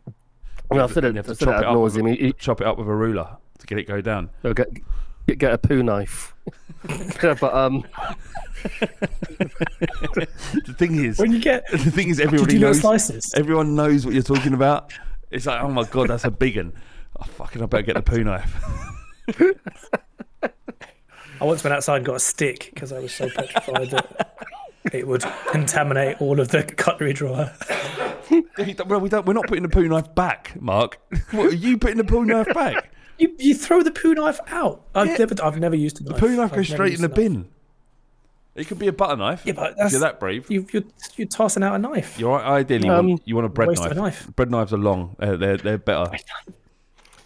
[0.70, 1.96] I mean, I've said it, I've to said it chop it, ad up with.
[1.96, 4.28] He, a- chop it up with a ruler to get it go down.
[4.42, 4.52] he'll
[5.26, 6.34] get, get get a poo knife.
[6.88, 7.84] yeah, but um,
[10.12, 12.80] The thing is, When you get, the thing is, did everybody knows.
[12.80, 13.32] slices?
[13.37, 14.92] Everyone knows what you're talking about.
[15.30, 16.72] It's like, oh my god, that's a big one.
[17.20, 18.54] Oh, fucking, I better get the poo knife.
[21.40, 24.50] I once went outside and got a stick because I was so petrified that
[24.92, 27.50] it would contaminate all of the cutlery drawer.
[28.87, 31.00] well, we don't, we're not putting the poo knife back, Mark.
[31.32, 32.90] What are you putting the poo knife back?
[33.18, 34.83] You, you throw the poo knife out.
[34.94, 35.16] I've Yeah.
[35.18, 37.16] never I've never used a The poo knife I've goes straight in the a knife.
[37.16, 37.48] bin.
[38.57, 39.42] It could be a butter knife.
[39.44, 40.48] Yeah, but if that's you're that brave.
[40.50, 40.85] you, you're
[41.16, 42.18] you're tossing out a knife.
[42.18, 43.90] You're ideally Um, want, you want a bread knife.
[43.90, 44.29] a knife.
[44.37, 45.16] Bread knives are long.
[45.18, 46.11] Uh, they're they're better.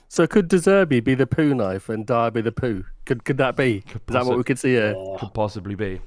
[0.09, 2.85] so could De Zerbi be the poo knife and Dier be the poo?
[3.05, 3.85] Could could that be?
[3.88, 4.94] Is that what we could see here?
[5.18, 6.01] Could possibly be.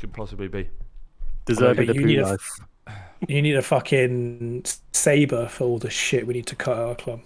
[0.00, 0.68] Could possibly be.
[1.44, 2.50] De Zerbi the poo need a- knife.
[3.26, 7.20] You need a fucking saber for all the shit we need to cut our club.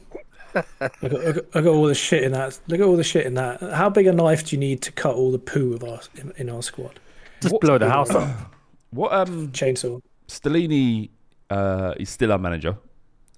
[0.54, 2.58] Look, at, look, at, look at all the shit in that.
[2.68, 3.60] Look at all the shit in that.
[3.60, 6.32] How big a knife do you need to cut all the poo of our in,
[6.36, 6.98] in our squad?
[7.40, 8.28] Just What- blow the house up.
[8.90, 10.02] What um Chainsaw.
[10.28, 11.08] Stellini
[11.48, 12.76] uh, is still our manager,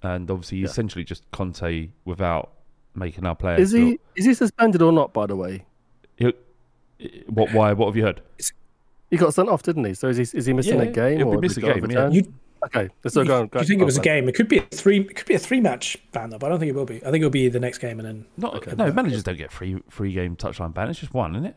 [0.03, 0.71] and obviously he's Yeah.
[0.71, 2.51] essentially just Conte without
[2.93, 3.61] making our players.
[3.61, 5.13] Is he is he suspended or not?
[5.13, 5.63] By the way,
[6.17, 6.33] He'll-
[7.27, 7.53] what?
[7.53, 7.71] Why?
[7.73, 8.21] What have you heard?
[9.09, 9.93] he got sent off, didn't he?
[9.93, 11.89] So is he is he missing Yeah, a game he'll be or missing a game,
[11.91, 12.09] yeah.
[12.09, 12.33] You,
[12.65, 13.47] Okay, so you, go on.
[13.47, 14.27] Go, you think it was a game?
[14.27, 15.01] It could be a three.
[15.01, 16.97] It could be a three match ban though, but I don't think it will be.
[16.97, 18.25] I think it'll be the next game and then.
[18.37, 20.89] Not, no, managers don't get free free game touchline ban.
[20.89, 21.55] It's just one, isn't it?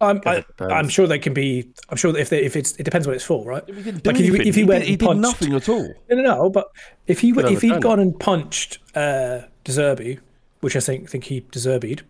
[0.00, 1.72] I'm, I, I'm sure they can be.
[1.88, 3.62] I'm sure that if they, if it's it depends what it's for, right?
[3.66, 5.94] He Like if he, if he He went did, he and did nothing at all.
[6.10, 6.50] No, no, no.
[6.50, 6.66] But
[7.06, 7.82] if he Could if he'd overturn it.
[7.82, 10.18] gone and punched uh, De Zerbi,
[10.60, 12.02] which I think think he deserved,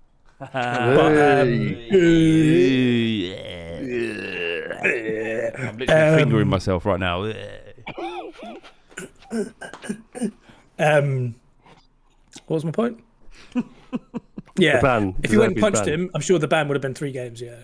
[0.38, 1.76] but um,
[5.58, 7.24] I'm literally fingering myself right now.
[10.78, 11.34] um,
[12.46, 13.02] what was my point?
[14.58, 15.14] yeah, ban.
[15.22, 15.94] if he went and De Zerbi's punched ban.
[15.94, 17.40] him, I'm sure the ban would have been three games.
[17.40, 17.62] Yeah,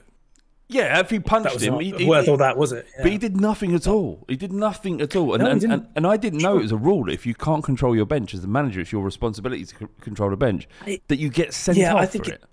[0.69, 2.73] Yeah, if he that punched was him, not he, he- worth he- all that, was
[2.73, 2.87] it?
[3.03, 4.25] But he did nothing at all.
[4.29, 5.35] He did nothing at all.
[5.35, 7.35] And, No, and, and, and I didn't know it was a rule that if you
[7.35, 10.69] can't control your bench as the manager, it's your responsibility to c- control the bench,
[10.87, 12.45] I- that you get sent Yeah, off I think for it- it.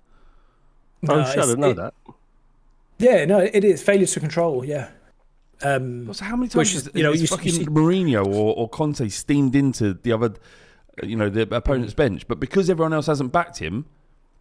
[1.10, 1.94] Oh No, shit, I didn't know it- that.
[2.98, 4.64] Yeah, no, it is failure to control.
[4.64, 4.88] Yeah.
[5.64, 8.68] Um, So how many times is, is, you know, you- fucking see- Mourinho or, or
[8.68, 10.34] Conte steamed into the other,
[11.02, 12.28] you know, the opponent's bench?
[12.28, 13.86] But because everyone else hasn't backed him,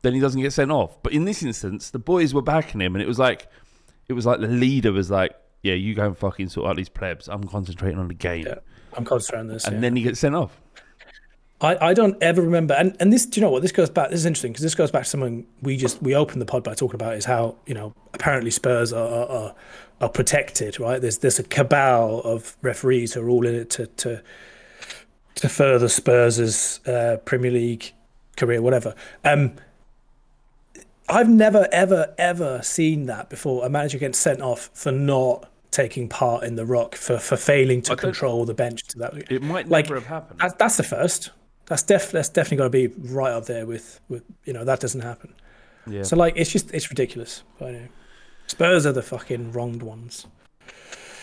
[0.01, 1.01] then he doesn't get sent off.
[1.01, 3.47] But in this instance, the boys were backing him, and it was like,
[4.07, 6.89] it was like the leader was like, "Yeah, you go and fucking sort out these
[6.89, 7.29] plebs.
[7.29, 8.55] I'm concentrating on the game." Yeah,
[8.97, 9.65] I'm concentrating on this.
[9.65, 9.81] And yeah.
[9.81, 10.59] then he gets sent off.
[11.61, 13.61] I, I don't ever remember, and, and this, do you know what?
[13.61, 14.09] This goes back.
[14.09, 16.63] This is interesting because this goes back to something we just we opened the pod
[16.63, 19.55] by talking about is how you know apparently Spurs are are, are,
[20.01, 21.01] are protected, right?
[21.01, 24.21] There's there's a cabal of referees who are all in it to to
[25.35, 27.91] to further Spurs' uh, Premier League
[28.37, 28.95] career, whatever.
[29.23, 29.53] Um,
[31.09, 33.65] I've never ever ever seen that before.
[33.65, 37.81] A manager getting sent off for not taking part in the rock for for failing
[37.83, 39.31] to I control the bench to that.
[39.31, 40.39] It might Like, never have happened.
[40.39, 41.31] That's, that's the first.
[41.65, 42.11] That's def.
[42.11, 45.33] That's definitely got to be right up there with with you know that doesn't happen.
[45.87, 46.03] yeah.
[46.03, 47.43] So like it's just it's ridiculous.
[47.59, 47.89] But anyway,
[48.47, 50.27] Spurs are the fucking wronged ones.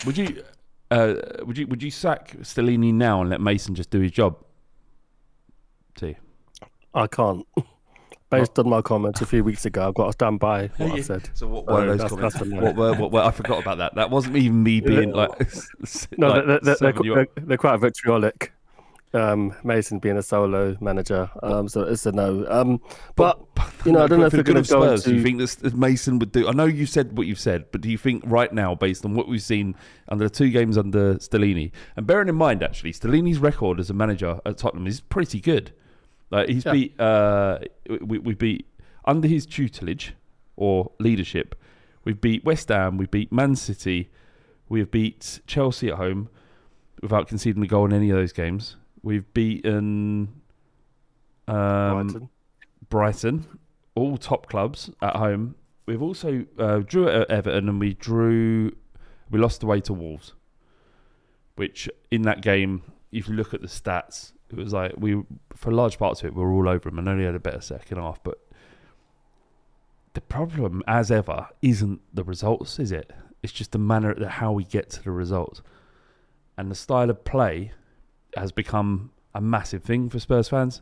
[0.05, 0.43] Would you,
[0.89, 4.37] uh, would you, would you sack Stellini now and let Mason just do his job?
[5.99, 6.17] See,
[6.93, 7.45] I can't.
[8.29, 11.01] Based on my comments a few weeks ago, I've got to stand by what I
[11.01, 11.29] said.
[11.33, 12.35] So what So were those that's- comments?
[12.39, 13.95] that's what were, what were, I forgot about that.
[13.95, 15.31] That wasn't even me being like,
[16.17, 17.29] No, like they're, they're, they're, serving you they're, up.
[17.35, 18.53] they're quite vitriolic.
[19.13, 22.45] Um, Mason being a solo manager, um, so it's a no.
[22.49, 22.79] Um,
[23.17, 23.41] but
[23.85, 25.55] you know, I don't know if we're going to go Spurs, do you think this,
[25.55, 26.47] this Mason would do?
[26.47, 29.13] I know you said what you've said, but do you think right now, based on
[29.13, 29.75] what we've seen
[30.07, 33.93] under the two games under Stellini, and bearing in mind actually, Stellini's record as a
[33.93, 35.73] manager at Tottenham is pretty good.
[36.29, 36.71] Like he's Yeah.
[36.71, 37.59] beat, uh,
[37.99, 38.65] we, we beat
[39.03, 40.13] under his tutelage
[40.55, 41.55] or leadership,
[42.05, 44.09] we beat West Ham, we beat Man City,
[44.69, 46.29] we have beat Chelsea at home
[47.01, 48.77] without conceding a goal in any of those games.
[49.03, 50.41] We've beaten
[51.47, 52.29] um, Brighton.
[52.89, 53.59] Brighton,
[53.95, 55.55] all top clubs at home.
[55.85, 58.75] We've also uh, drew at Everton and we drew,
[59.29, 60.33] we lost away to Wolves.
[61.55, 65.21] Which in that game, if you look at the stats, it was like we,
[65.55, 67.61] for large parts of it, we were all over them and only had a better
[67.61, 68.23] second half.
[68.23, 68.39] But
[70.13, 73.11] the problem, as ever, isn't the results, is it?
[73.43, 75.61] It's just the manner that how we get to the results,
[76.57, 77.71] and the style of play
[78.35, 80.81] has become a massive thing for Spurs fans.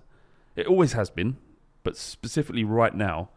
[0.56, 1.38] It always has been,
[1.84, 3.30] but specifically right now,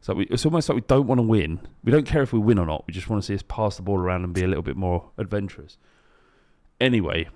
[0.00, 1.60] so we, it's almost like we don't want to win.
[1.84, 2.84] We don't care if we win or not.
[2.86, 4.76] We just want to see us pass the ball around and be a little bit
[4.76, 5.76] more adventurous.
[6.80, 7.28] Anyway,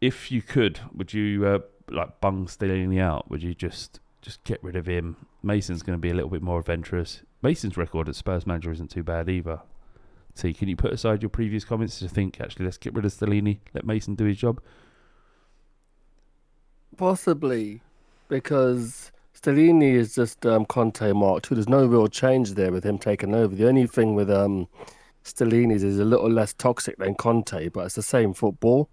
[0.00, 1.58] if you could, would you uh,
[1.90, 3.30] like bung Stellini out?
[3.30, 5.16] Would you just just get rid of him?
[5.42, 7.22] Mason's going to be a little bit more adventurous.
[7.42, 9.60] Mason's record as Spurs manager isn't too bad either.
[10.34, 13.12] T, can you put aside your previous comments to think actually let's get rid of
[13.12, 14.62] Stellini, let Mason do his job?
[16.96, 17.80] Possibly,
[18.28, 21.56] because Stellini is just um, Conte Mark II.
[21.56, 23.54] There's no real change there with him taking over.
[23.54, 24.68] The only thing with um,
[25.24, 28.88] Stellini's is a little less toxic than Conte, but it's the same football.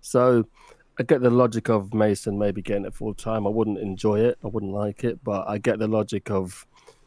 [0.00, 0.44] So
[0.98, 3.46] I get the logic of Mason maybe getting it full time.
[3.46, 4.38] I wouldn't enjoy it.
[4.44, 6.66] I wouldn't like it, but I get the logic of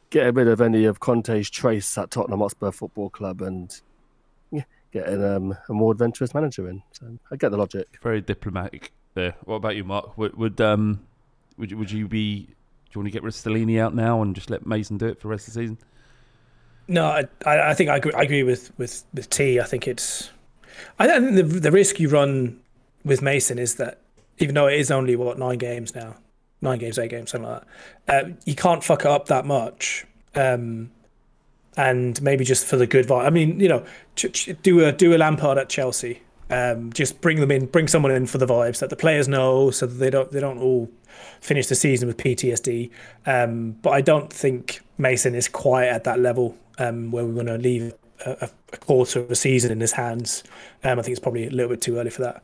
[0.09, 3.81] getting rid of any of Conte's trace at Tottenham Hotspur Football Club and
[4.51, 6.81] yeah, getting um, a more adventurous manager in.
[6.93, 7.87] So I get the logic.
[8.01, 9.35] Very diplomatic there.
[9.45, 10.17] What about you, Mark?
[10.17, 11.05] Would would um
[11.57, 12.41] would you, would you be?
[12.41, 15.07] Do you want to get rid of Stellini out now and just let Mason do
[15.07, 15.77] it for the rest of the season?
[16.87, 19.59] No, I, I think I agree, I agree with, with, with T.
[19.59, 20.29] I think it's.
[20.99, 22.61] I think the, the risk you run
[23.03, 23.99] with Mason is that
[24.37, 26.15] even though it is only, what, nine games now,
[26.61, 27.63] nine games, eight games, something like
[28.05, 30.05] that, uh, you can't fuck it up that much.
[30.35, 30.91] Um,
[31.75, 33.25] and maybe just for the good vibe.
[33.25, 36.21] I mean, you know, ch- ch- do a do a Lampard at Chelsea.
[36.49, 39.71] Um, just bring them in, bring someone in for the vibes that the players know,
[39.71, 40.89] so that they don't they don't all
[41.41, 42.91] finish the season with PTSD.
[43.25, 47.47] Um, but I don't think Mason is quite at that level um, where we're going
[47.47, 47.93] to leave
[48.25, 50.43] a, a quarter of a season in his hands.
[50.83, 52.43] Um, I think it's probably a little bit too early for that.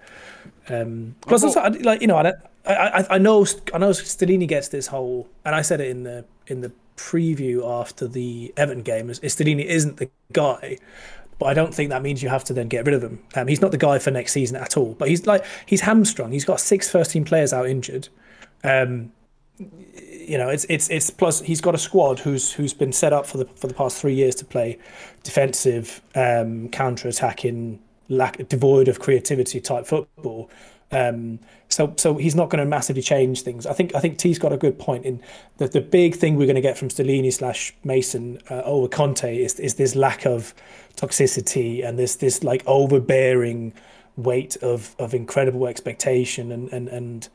[0.69, 2.33] Um, plus, also, like you know, I,
[2.65, 6.25] I, I know I know Stellini gets this whole, and I said it in the
[6.47, 9.09] in the preview after the Everton game.
[9.09, 10.77] Is Stellini isn't the guy.
[11.41, 13.17] But I don't think that means you have to then get rid of him.
[13.33, 14.93] Um, he's not the guy for next season at all.
[14.93, 16.31] But he's like he's hamstrung.
[16.31, 18.09] He's got six first team players out injured.
[18.63, 19.11] Um,
[19.57, 23.25] you know, it's it's it's plus he's got a squad who's who's been set up
[23.25, 24.77] for the for the past three years to play
[25.23, 30.47] defensive, um, counter attacking, lack devoid of creativity type football.
[30.91, 33.65] Um, so so he's not going to massively change things.
[33.65, 35.23] I think I think T's got a good point in
[35.57, 39.35] that the big thing we're going to get from Stellini slash Mason uh, over Conte
[39.35, 40.53] is is this lack of
[40.95, 43.73] toxicity and this this like overbearing
[44.17, 47.29] weight of of incredible expectation and and and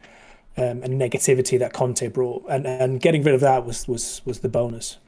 [0.59, 4.41] um, and negativity that Conte brought, and and getting rid of that was was was
[4.41, 4.99] the bonus.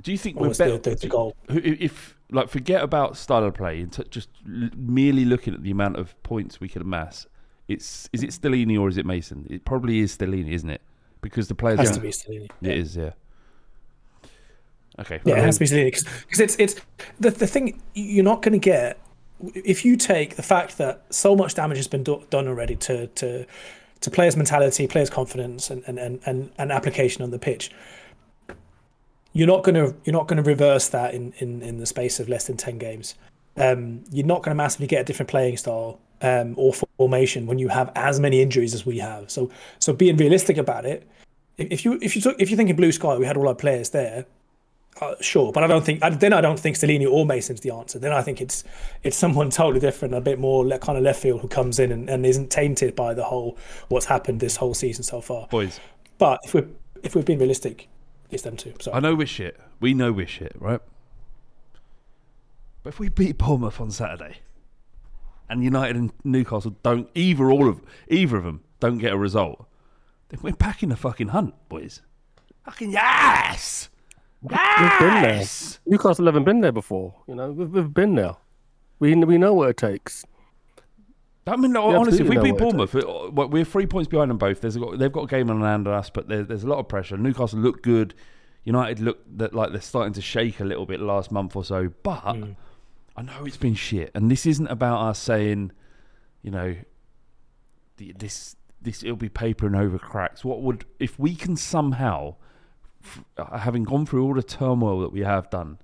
[0.00, 0.78] Do you think Or we're better?
[0.78, 1.34] the, the, the goal?
[1.48, 5.70] if like forget about style of play and t- just l- merely looking at the
[5.70, 7.26] amount of points we could amass,
[7.68, 9.46] it's is it Stellini or is it Mason?
[9.50, 10.82] It probably is Stellini, isn't it?
[11.20, 12.50] Because the players Has to be Stellini.
[12.62, 13.12] It is, yeah.
[15.00, 15.20] Okay.
[15.24, 16.76] Yeah, it has to be Stellini because it's it's
[17.18, 19.00] the the thing you're not going to get
[19.54, 23.08] if you take the fact that so much damage has been do- done already to
[23.08, 23.46] to
[24.00, 27.70] to players' mentality, players' confidence, and and, and, and, and application on the pitch.
[29.32, 32.46] You're not gonna you're not gonna reverse that in, in, in the space of less
[32.46, 33.16] than ten games.
[33.56, 37.68] Um, you're not gonna massively get a different playing style um, or formation when you
[37.68, 39.30] have as many injuries as we have.
[39.30, 41.08] So so being realistic about it,
[41.58, 43.54] if you if you took if you think in blue sky, we had all our
[43.54, 44.26] players there.
[45.00, 47.98] Uh, sure, but I don't think then I don't think Stellini or Mason's the answer.
[47.98, 48.62] Then I think it's
[49.02, 51.90] it's someone totally different, a bit more le- kind of left field who comes in
[51.90, 55.48] and, and isn't tainted by the whole what's happened this whole season so far.
[55.48, 55.80] Boys,
[56.18, 56.68] But if we're
[57.02, 57.88] if we're being realistic,
[58.30, 58.74] it's them two.
[58.80, 59.58] So I know we're shit.
[59.80, 60.80] We know we're shit, right?
[62.82, 64.38] But if we beat Bournemouth on Saturday,
[65.48, 69.66] and United and Newcastle don't either all of either of them don't get a result,
[70.28, 72.00] then we're back in the fucking hunt, boys.
[72.64, 73.88] Fucking yes,
[74.44, 75.36] We've been there.
[75.36, 75.80] yes.
[75.86, 77.14] Newcastle haven't been there before.
[77.26, 78.36] You know, we've, we've been there.
[78.98, 80.24] We we know what it takes.
[81.46, 84.60] I mean, no, honestly, if we beat Bournemouth, we're three points behind them both.
[84.60, 86.78] There's a, they've got a game on hand on us, but there, there's a lot
[86.78, 87.18] of pressure.
[87.18, 88.14] Newcastle look good.
[88.64, 91.92] United look that like they're starting to shake a little bit last month or so.
[92.02, 92.52] But hmm.
[93.16, 95.72] I know it's been shit, and this isn't about us saying,
[96.42, 96.76] you know,
[97.96, 100.44] this this it'll be papering over cracks.
[100.44, 102.36] What would if we can somehow,
[103.52, 105.78] having gone through all the turmoil that we have done,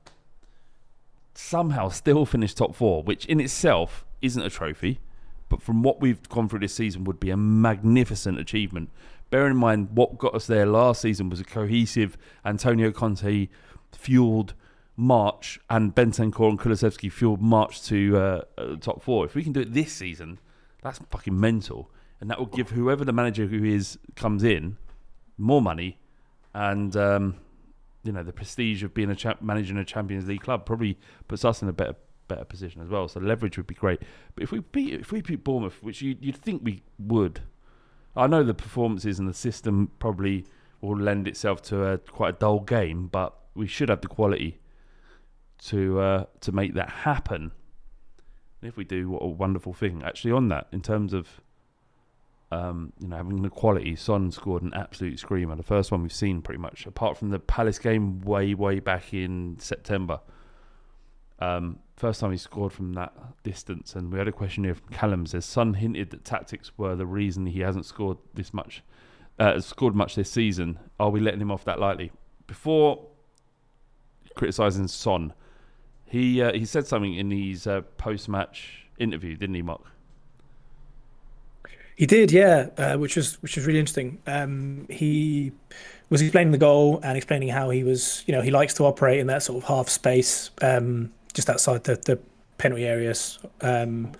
[1.34, 5.00] somehow still finish top four, which in itself isn't a trophy,
[5.48, 8.90] but from what we've gone through this season would be a magnificent achievement.
[9.30, 13.48] Bearing in mind what got us there last season was a cohesive Antonio Conte
[13.92, 14.54] fueled
[14.96, 19.24] march and Bentancur and Kulusevski fueled march to uh, uh, top four.
[19.24, 20.38] If we can do it this season,
[20.82, 24.76] that's fucking mental, and that will give whoever the manager who is comes in
[25.38, 25.98] more money
[26.54, 27.36] and um,
[28.02, 31.44] you know the prestige of being a cha- managing a Champions League club probably puts
[31.44, 31.96] us in a better
[32.28, 33.08] better position as well.
[33.08, 34.00] So leverage would be great.
[34.34, 37.40] But if we beat if we beat Bournemouth, which you, you'd think we would,
[38.16, 40.46] I know the performances and the system probably
[40.80, 44.60] will lend itself to a quite a dull game, but we should have the quality
[45.66, 47.52] to uh, to make that happen.
[48.62, 50.02] And if we do, what a wonderful thing!
[50.02, 51.40] Actually, on that, in terms of
[52.52, 55.54] um, you know, having the quality, Son scored an absolute screamer.
[55.54, 59.14] The first one we've seen, pretty much, apart from the Palace game way, way back
[59.14, 60.20] in September.
[61.38, 63.12] Um, first time he scored from that
[63.44, 65.26] distance, and we had a question here from Callum.
[65.26, 68.82] Says Son hinted that tactics were the reason he hasn't scored this much,
[69.38, 70.78] uh, scored much this season.
[70.98, 72.10] Are we letting him off that lightly?
[72.46, 73.06] Before
[74.34, 75.32] criticising Son,
[76.04, 79.82] he uh, he said something in his uh, post-match interview, didn't he, Mark?
[82.00, 84.22] He did, yeah, uh, which was which was really interesting.
[84.26, 85.52] Um, he
[86.08, 89.18] was explaining the goal and explaining how he was, you know, he likes to operate
[89.20, 92.18] in that sort of half space, um, just outside the, the
[92.56, 94.12] penalty areas, um,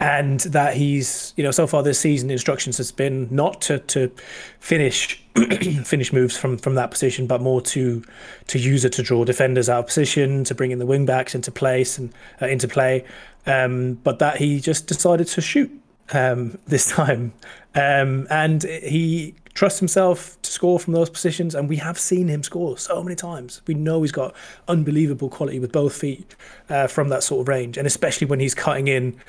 [0.00, 4.10] and that he's, you know, so far this season, instructions has been not to to
[4.58, 5.22] finish
[5.84, 8.02] finish moves from from that position, but more to
[8.48, 11.36] to use it to draw defenders out of position, to bring in the wing backs
[11.36, 13.04] into place and uh, into play,
[13.46, 15.70] um, but that he just decided to shoot
[16.12, 17.32] um, this time.
[17.74, 21.54] Um, and he trusts himself to score from those positions.
[21.54, 23.62] And we have seen him score so many times.
[23.66, 24.34] We know he's got
[24.68, 26.34] unbelievable quality with both feet
[26.68, 27.78] uh, from that sort of range.
[27.78, 29.20] And especially when he's cutting in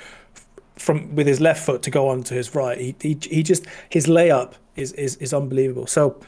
[0.77, 2.77] from with his left foot to go on to his right.
[2.77, 5.87] He, he, he just, his layup is, is, is unbelievable.
[5.87, 6.19] So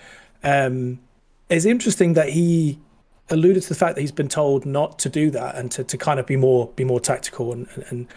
[0.44, 1.00] um,
[1.50, 2.80] it's interesting that he
[3.30, 5.98] alluded to the fact that he's been told not to do that and to, to
[5.98, 8.08] kind of be more be more tactical and, and and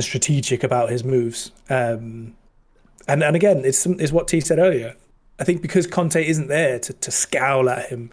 [0.00, 1.52] strategic about his moves.
[1.70, 2.34] Um,
[3.06, 4.94] and and again, it's is what T said earlier.
[5.40, 8.10] I think because Conte isn't there to, to scowl at him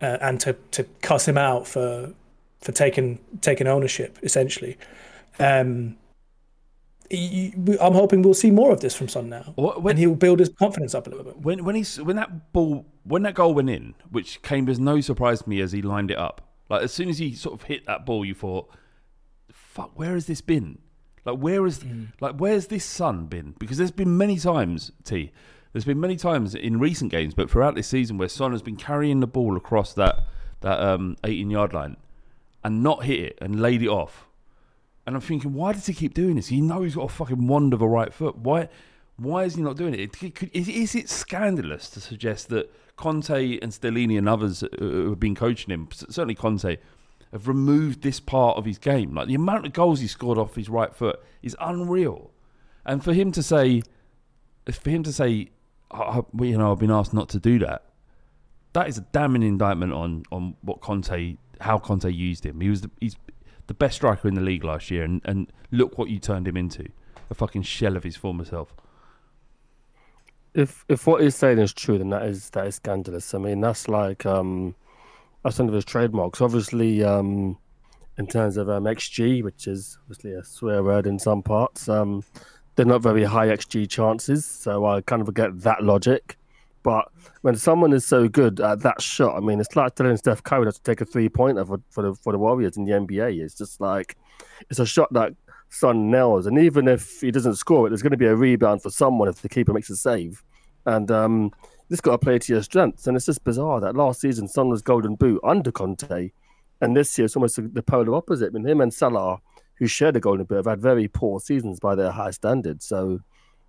[0.00, 2.12] uh, and to, to cuss him out for
[2.60, 4.78] for taking taking ownership, essentially.
[5.38, 5.96] Um,
[7.10, 10.38] he- I'm hoping we'll see more of this from Son now, when- and he'll build
[10.38, 11.38] his confidence up a little bit.
[11.40, 15.00] when when he's when that ball when that goal went in, which came as no
[15.00, 16.40] surprise to me as he lined it up.
[16.68, 18.70] Like as soon as he sort of hit that ball, you thought,
[19.52, 20.78] "Fuck, where has this been?
[21.24, 21.84] Like where is
[22.20, 23.54] like where's this son been?
[23.58, 25.32] Because there's been many times, T.
[25.72, 28.74] There's been many times in recent games, but throughout this season, where Son has been
[28.76, 30.24] carrying the ball across that
[30.62, 31.96] that um, 18 yard line
[32.64, 34.26] and not hit it and laid it off.
[35.06, 36.48] And I'm thinking, why does he keep doing this?
[36.48, 38.36] He knows he's got a fucking wand of a right foot.
[38.38, 38.68] Why?
[39.16, 40.00] Why is he not doing it?
[40.00, 44.68] It- could- Is, is it scandalous to suggest that Conte and Stellini and others uh,
[44.78, 46.78] who have been coaching him, certainly Conte,
[47.32, 49.14] have removed this part of his game?
[49.14, 52.30] Like the amount of goals he scored off his right foot is unreal.
[52.84, 53.82] And for him to say,
[54.70, 55.50] for him to say,
[55.90, 57.84] "I- I- you know, I've been asked not to do that.
[58.72, 62.60] That is a damning indictment on on what Conte, how Conte used him.
[62.60, 63.16] He was the, he's
[63.66, 66.56] the best striker in the league last year, and, and look what you turned him
[66.56, 68.74] into—a fucking shell of his former self.
[70.54, 73.34] if if what he's saying is true, then that is that is scandalous.
[73.34, 74.74] I mean, that's like um,
[75.42, 76.40] that's of his trademarks.
[76.40, 77.58] Obviously, um,
[78.18, 82.22] in terms of um, XG, which is obviously a swear word in some parts, um,
[82.76, 84.44] they're not very high XG chances.
[84.44, 86.36] So I kind of get that logic.
[86.82, 87.10] But
[87.42, 90.70] when someone is so good at that shot, I mean, it's like telling Steph Curry
[90.70, 93.40] to take a three pointer for, for the for the Warriors in the NBA.
[93.40, 94.16] It's just like
[94.70, 95.34] it's a shot that
[95.68, 98.82] Son nails, and even if he doesn't score it, there's going to be a rebound
[98.82, 100.42] for someone if the keeper makes a save.
[100.86, 101.52] And um,
[101.90, 103.06] just got to play to your strengths.
[103.06, 106.30] And it's just bizarre that last season Son was Golden Boot under Conte,
[106.80, 108.46] and this year it's almost the polar opposite.
[108.46, 109.38] I mean, him and Salah,
[109.74, 112.86] who shared the Golden Boot, have had very poor seasons by their high standards.
[112.86, 113.20] So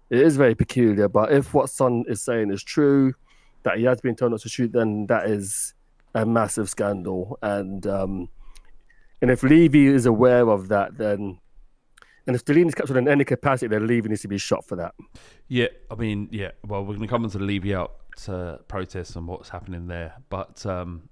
[0.10, 1.08] it is very peculiar.
[1.08, 3.14] But if what Son is saying is true,
[3.64, 5.74] that he has been told not to shoot, then that is
[6.14, 7.38] a massive scandal.
[7.42, 8.30] And um,
[9.22, 11.40] and if Levy is aware of that, then
[12.28, 14.94] and if Delaney's captured in any capacity, then Levy needs to be shot for that.
[15.48, 16.52] Yeah, I mean, yeah.
[16.66, 17.94] Well, we're going to come on to Levy out
[18.28, 21.10] uh, protests and what's happening there, but um,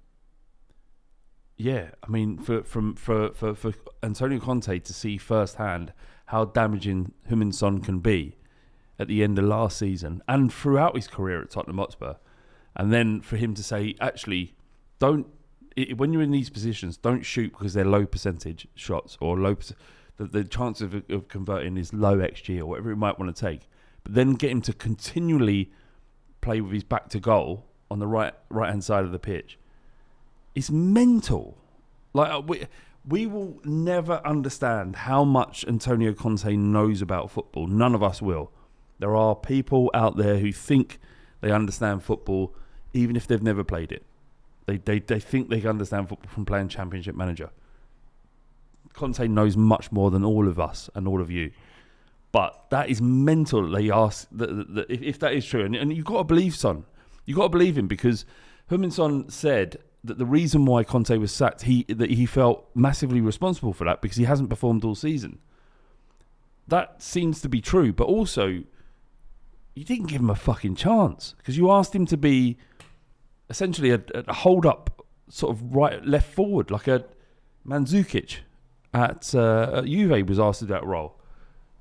[1.60, 5.92] yeah, I mean, for from for, for for Antonio Conte to see firsthand
[6.26, 8.36] how damaging Heung-min Son can be
[8.98, 12.14] at the end of last season and throughout his career at Tottenham Hotspur,
[12.76, 14.54] and then for him to say, actually,
[14.98, 15.26] don't
[15.76, 19.56] i when you're in these positions, don't shoot because they're low percentage shots or low.
[20.16, 23.38] The, the chance of, of converting is low xG or whatever it might want to
[23.38, 23.68] take,
[24.02, 25.72] but then get him to continually
[26.40, 29.58] play with his back to goal on the right right hand side of the pitch.
[30.54, 31.58] It's mental.
[32.12, 32.66] Like uh, we
[33.06, 37.66] we will never understand how much Antonio Conte knows about football.
[37.66, 38.50] None of us will.
[38.98, 40.98] There are people out there who think
[41.40, 42.54] they understand football,
[42.92, 44.04] even if they've never played it.
[44.66, 47.50] They they they think they can understand football from playing Championship Manager.
[48.92, 51.52] Conte knows much more than all of us and all of you.
[52.32, 53.70] But that is mental.
[53.70, 56.84] They ask that, if, if that is true, and, and you've got to believe Son.
[57.26, 58.24] You've got to believe him because
[58.70, 63.72] Heung-min said that the reason why Conte was sacked, he that he felt massively responsible
[63.72, 65.38] for that because he hasn't performed all season.
[66.68, 68.62] That seems to be true, but also
[69.74, 72.58] you didn't give him a fucking chance because you asked him to be
[73.48, 77.04] essentially a, a hold up sort of right left forward like a
[77.66, 78.38] Mandzukic
[78.92, 81.19] at, uh, at Juve was asked to that role.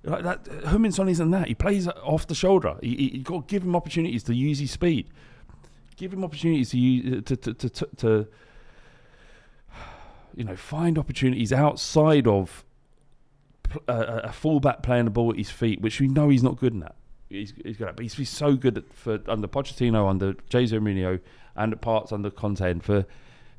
[0.04, 1.47] Like that, Heung-min Son isn't that.
[1.47, 2.78] He plays off the shoulder.
[2.82, 5.10] You you- got to give him opportunities to use his speed.
[5.97, 8.28] Give him opportunities to use to to, to, to, to
[10.36, 12.64] you know find opportunities outside of
[13.88, 16.74] uh, a fullback playing the ball at his feet, which we know he's not good
[16.74, 16.95] in that.
[17.30, 20.76] He's, he's good at, but he's, he's so good at, for under Pochettino, under Jose
[20.76, 21.20] Mourinho,
[21.56, 22.62] and at parts under Conte.
[22.62, 23.06] And for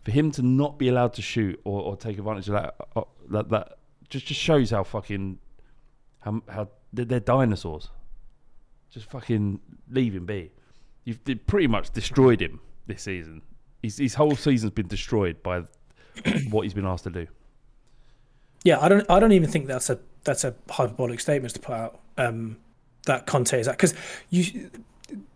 [0.02, 3.02] for him to not be allowed to shoot or, or take advantage of that, uh,
[3.28, 3.78] that that
[4.08, 5.38] just just shows how fucking
[6.20, 7.88] how how they're, dinosaurs.
[8.90, 9.60] Just fucking
[9.90, 10.50] leave him be.
[11.04, 13.42] You've pretty much destroyed him this season.
[13.82, 15.62] His, his whole season's been destroyed by
[16.50, 17.26] what he's been asked to do.
[18.64, 19.08] Yeah, I don't.
[19.08, 22.00] I don't even think that's a that's a hyperbolic statement to put out.
[22.18, 22.58] Um,
[23.06, 23.94] that Conte is that because
[24.28, 24.70] you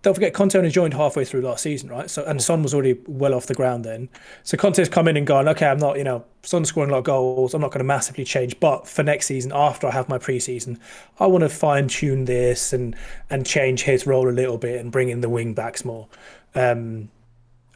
[0.02, 2.10] don't forget Conte only joined halfway through last season, right?
[2.10, 4.08] So and Son was already well off the ground then.
[4.42, 6.98] So Conte's come in and gone, okay, I'm not, you know, Son's scoring a lot
[6.98, 7.54] of goals.
[7.54, 10.78] I'm not going to massively change, but for next season, after I have my preseason,
[11.18, 12.94] I want to fine tune this and
[13.30, 16.08] and change his role a little bit and bring in the wing backs more.
[16.54, 17.08] Um,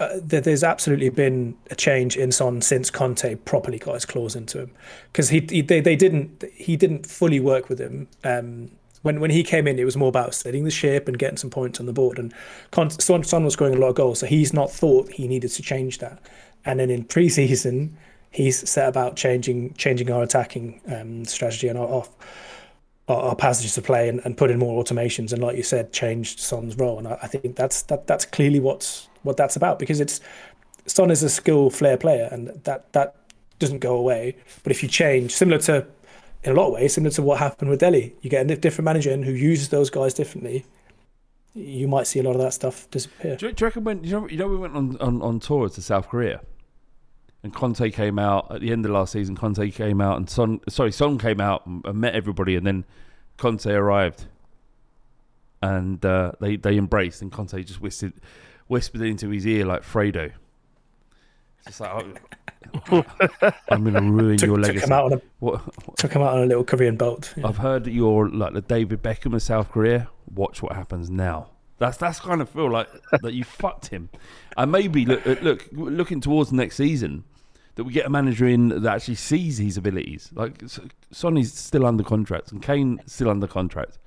[0.00, 4.60] uh, there's absolutely been a change in Son since Conte properly got his claws into
[4.60, 4.70] him
[5.12, 8.70] because he, he they, they didn't he didn't fully work with him um,
[9.02, 11.50] when when he came in it was more about steadying the ship and getting some
[11.50, 12.18] points on the board.
[12.18, 12.32] And
[12.72, 15.62] Son, Son was scoring a lot of goals so he's not thought he needed to
[15.62, 16.20] change that.
[16.64, 17.96] And then in pre-season
[18.30, 22.10] he's set about changing changing our attacking um, strategy and our off
[23.08, 25.92] our, our passages to play and, and put in more automations and like you said
[25.92, 26.98] changed Son's role.
[26.98, 30.20] And I, I think that's that that's clearly what's what that's about because it's
[30.86, 33.14] Son is a skill flair player and that that
[33.58, 34.36] doesn't go away.
[34.62, 35.86] But if you change similar to
[36.44, 38.84] in a lot of ways similar to what happened with Dele you get a different
[38.84, 40.64] manager in who uses those guys differently
[41.54, 44.04] you might see a lot of that stuff disappear Do you, do you reckon when
[44.04, 46.40] you know, you know we went on, on, on tour to South Korea,
[47.42, 49.36] and Conte came out at the end of last season.
[49.36, 52.84] Conte came out and Son, sorry, Son came out and, met everybody, and then
[53.36, 54.26] Conte arrived,
[55.62, 58.12] and uh, they they embraced, and Conte just whispered
[58.66, 60.32] whispered into his ear like Fredo.
[61.66, 62.04] It's like
[62.90, 63.04] oh,
[63.68, 64.86] I'm going to ruin took, your took legacy.
[64.86, 67.84] him out on a What, took him out on a little Korean boat I've heard
[67.84, 70.08] that you're like the David Beckham of South Korea.
[70.34, 71.50] Watch what happens now.
[71.78, 72.88] That's that's kind of feel like
[73.22, 74.08] that you fucked him.
[74.56, 77.24] And maybe look uh, look looking towards next season
[77.76, 80.30] that we get a manager in that actually sees his abilities.
[80.34, 80.80] Like S-
[81.12, 83.98] Sonny's still under contract and Kane still under contract.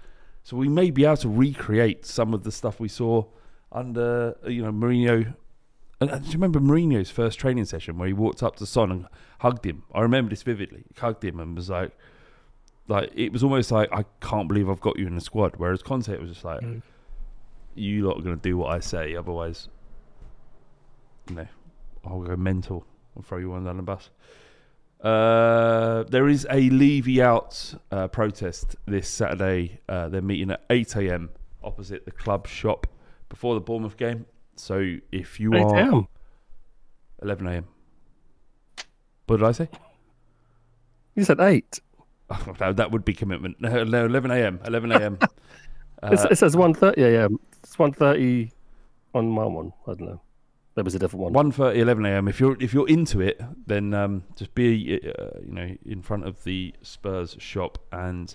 [0.44, 3.24] So we may be able to recreate some of the stuff we saw
[3.72, 5.34] under, uh, you know, Mourinho.
[6.02, 8.92] And, and do you remember Mourinho's first training session where he walked up to Son
[8.92, 9.06] and
[9.40, 9.84] hugged him?
[9.94, 10.84] I remember this vividly.
[10.94, 11.92] He hugged him and was like,
[12.88, 15.54] like it was almost like I can't believe I've got you in the squad.
[15.58, 16.82] Whereas Conte was just like, Mm.
[17.76, 19.70] you lot are going to do what I say, otherwise,
[21.30, 21.48] you know,
[22.04, 22.86] I'll go mental.
[23.16, 24.10] I'll throw you on down the bus.
[25.02, 29.80] Uh, there is a Levy out uh, protest this Saturday.
[29.90, 31.30] Uh, they're meeting at 8 a.m.
[31.64, 32.88] opposite the club shop
[33.30, 34.26] before the Bournemouth game.
[34.56, 36.08] So if you 8 are a.m.
[37.22, 37.66] 11 a.m.
[39.28, 39.70] What did I say?
[41.16, 41.80] You said eight.
[42.34, 43.58] Oh, no, that would be commitment.
[43.60, 44.62] No, no 11 a.m.
[44.66, 45.20] 11 a.m.
[46.04, 47.00] Uh, it says one thirty.
[47.00, 47.28] Yeah, yeah.
[47.62, 48.52] It's one thirty
[49.14, 49.72] on my one.
[49.86, 50.22] I don't know.
[50.76, 51.52] Maybe was a different one.
[51.52, 52.28] 1.30, 11 a.m.
[52.28, 56.26] If you're if you're into it, then um, just be uh, you know in front
[56.26, 58.34] of the Spurs shop, and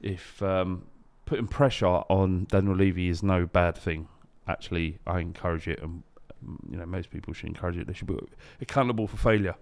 [0.00, 0.86] if um,
[1.24, 4.08] putting pressure on Daniel Levy is no bad thing,
[4.48, 6.02] actually, I encourage it, and
[6.42, 7.86] um, you know most people should encourage it.
[7.86, 8.18] They should be
[8.60, 9.54] accountable for failure.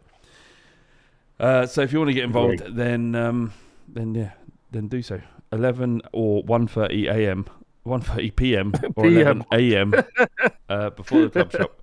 [1.38, 3.52] Uh, so if you want to get involved, then um,
[3.88, 4.32] then yeah,
[4.70, 5.20] then do so.
[5.52, 7.46] 11 or 1.30 a.m.
[7.86, 8.72] 1.30 p.m.
[8.94, 9.94] or 11 a.m.
[10.68, 11.80] uh, before the club shop.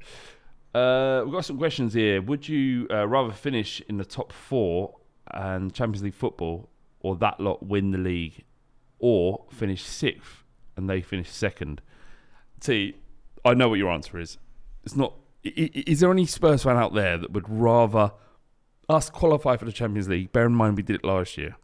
[0.74, 2.22] Uh, we've got some questions here.
[2.22, 4.96] Would you uh, rather finish in the top four
[5.32, 6.70] and Champions League football,
[7.02, 8.44] or that lot win the league,
[9.00, 10.44] or finish sixth
[10.76, 11.82] and they finish second?
[12.60, 12.96] T,
[13.46, 14.38] I know what your answer is.
[14.84, 15.14] It's not.
[15.46, 18.12] i- i- Is there any Spurs fan out there that would rather
[18.90, 20.32] us qualify for the Champions League?
[20.32, 21.56] Bear in mind we did it last year,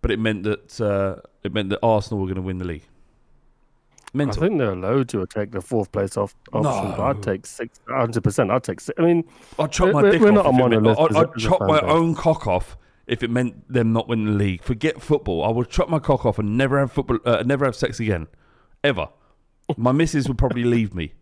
[0.00, 2.84] but it meant that uh, it meant that Arsenal were going to win the league.
[4.06, 4.42] I Mental.
[4.42, 6.90] think there are loads who would take the fourth place off option.
[6.90, 7.04] but No.
[7.04, 8.50] I'd take six, hundred percent.
[8.50, 8.96] I'd take six.
[8.98, 9.24] I mean,
[9.58, 10.34] I'd chop my dick we're off.
[10.34, 12.76] not if on it meant- I'd, I'd a chop my own cock off
[13.08, 14.62] if it meant them not winning the league.
[14.62, 15.42] Forget football.
[15.44, 17.18] I would chop my cock off and never have football.
[17.24, 18.28] Uh, never have sex again,
[18.84, 19.08] ever.
[19.76, 21.14] My missus would probably leave me.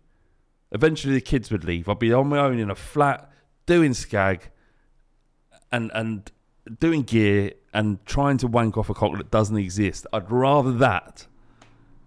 [0.72, 1.88] Eventually, the kids would leave.
[1.88, 3.30] I'd be on my own in a flat
[3.66, 4.50] doing skag,
[5.70, 6.30] and and
[6.78, 10.06] doing gear and trying to wank off a cock that doesn't exist.
[10.12, 11.26] I'd rather that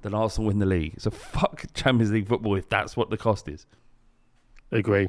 [0.02, 0.96] than Arsenal win the league.
[1.00, 3.66] So fuck Champions League football if that's what the cost is.
[4.72, 5.08] agree.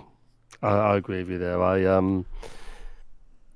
[0.63, 1.63] I, I agree with you there.
[1.63, 2.25] I um,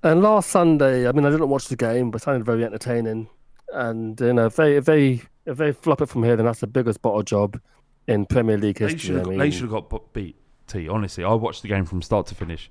[0.02, 3.28] and last Sunday, I mean, I didn't watch the game, but it sounded very entertaining.
[3.72, 6.60] And you know, if they if they if they flop it from here, then that's
[6.60, 7.60] the biggest bottle job
[8.06, 9.00] in Premier League They history.
[9.00, 10.36] should have I mean, they should have got beat.
[10.66, 12.70] T honestly, I watched the game from start to finish,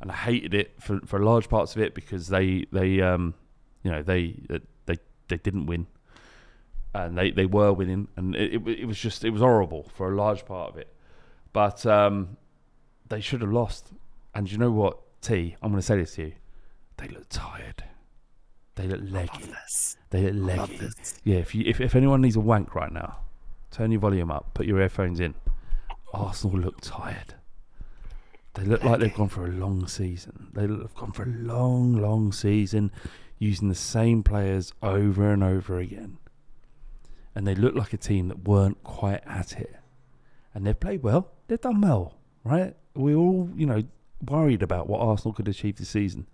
[0.00, 3.34] and I hated it for, for large parts of it because they they um
[3.84, 4.40] you know they
[4.86, 4.96] they
[5.28, 5.86] they didn't win,
[6.94, 10.12] and they, they were winning, and it, it it was just it was horrible for
[10.12, 10.92] a large part of it,
[11.52, 12.36] but um
[13.08, 13.92] they should have lost.
[14.34, 15.56] And you know what, T?
[15.62, 16.32] I'm going to say this to you.
[16.96, 17.84] They look tired.
[18.76, 19.52] They look leggy.
[20.10, 20.90] They look leggy.
[21.24, 23.18] Yeah, if you if, if anyone needs a wank right now,
[23.70, 25.34] turn your volume up, put your earphones in.
[26.12, 27.34] Arsenal look tired.
[28.54, 30.48] They look like they've gone for a long season.
[30.54, 32.90] They look, have gone for a long, long season
[33.38, 36.16] using the same players over and over again.
[37.34, 39.76] And they look like a team that weren't quite at it.
[40.54, 41.32] And they've played well.
[41.48, 42.14] They've done well,
[42.44, 42.74] right?
[42.94, 43.82] We are all, you know,
[44.26, 46.26] worried about what Arsenal could achieve this season.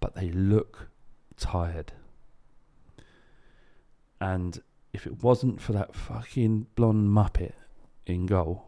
[0.00, 0.88] But they look
[1.38, 1.92] tired.
[4.20, 4.62] And
[4.92, 7.52] if it wasn't for that fucking blonde muppet
[8.06, 8.64] in goal,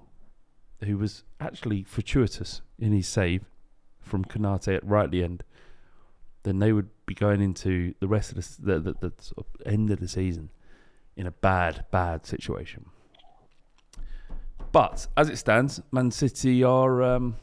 [0.85, 3.45] who was actually fortuitous in his save
[4.01, 5.45] from Konate at right the end,
[6.43, 9.13] then they would be going into the rest of the, the, the,
[9.59, 10.51] the end of the season
[11.17, 12.87] in a bad, bad situation.
[14.73, 17.37] But as it stands, Man City are, um,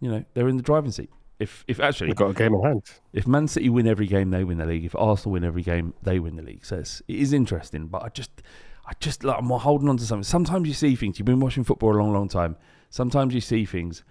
[0.00, 1.10] you know, they're in the driving seat.
[1.38, 2.82] If, if actually, We've got a game in hand.
[3.12, 4.84] if Man City win every game, they win the league.
[4.84, 6.64] If Arsenal win every game, they win the league.
[6.64, 7.86] So it is interesting.
[7.86, 8.30] But I just,
[8.86, 10.24] I just like I'm holding on to something.
[10.24, 11.18] Sometimes you see things.
[11.18, 12.56] You've been watching football a long, long time.
[12.90, 14.02] Sometimes you see things,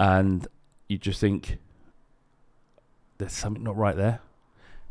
[0.00, 0.48] and
[0.88, 1.58] you just think
[3.18, 4.20] there's something not right there.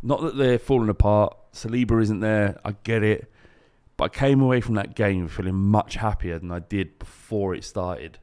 [0.02, 1.36] Not that they're falling apart.
[1.54, 2.60] Saliba isn't there.
[2.64, 3.30] I get it.
[3.98, 7.64] But I came away from that game feeling much happier than I did before it
[7.64, 8.20] started.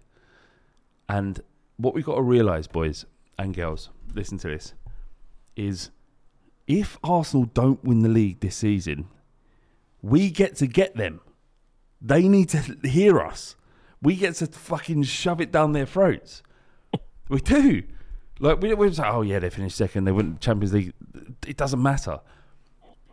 [1.08, 1.40] And
[1.76, 3.04] what we've got to realise, boys
[3.38, 4.74] and girls, listen to this,
[5.56, 5.90] is
[6.66, 9.08] if Arsenal don't win the league this season,
[10.02, 11.20] we get to get them.
[12.00, 13.56] They need to hear us.
[14.02, 16.42] We get to fucking shove it down their throats.
[17.30, 17.84] We do.
[18.38, 20.04] Like we we say, oh yeah, they finished second.
[20.04, 20.92] They went Champions League.
[21.46, 22.20] It doesn't matter.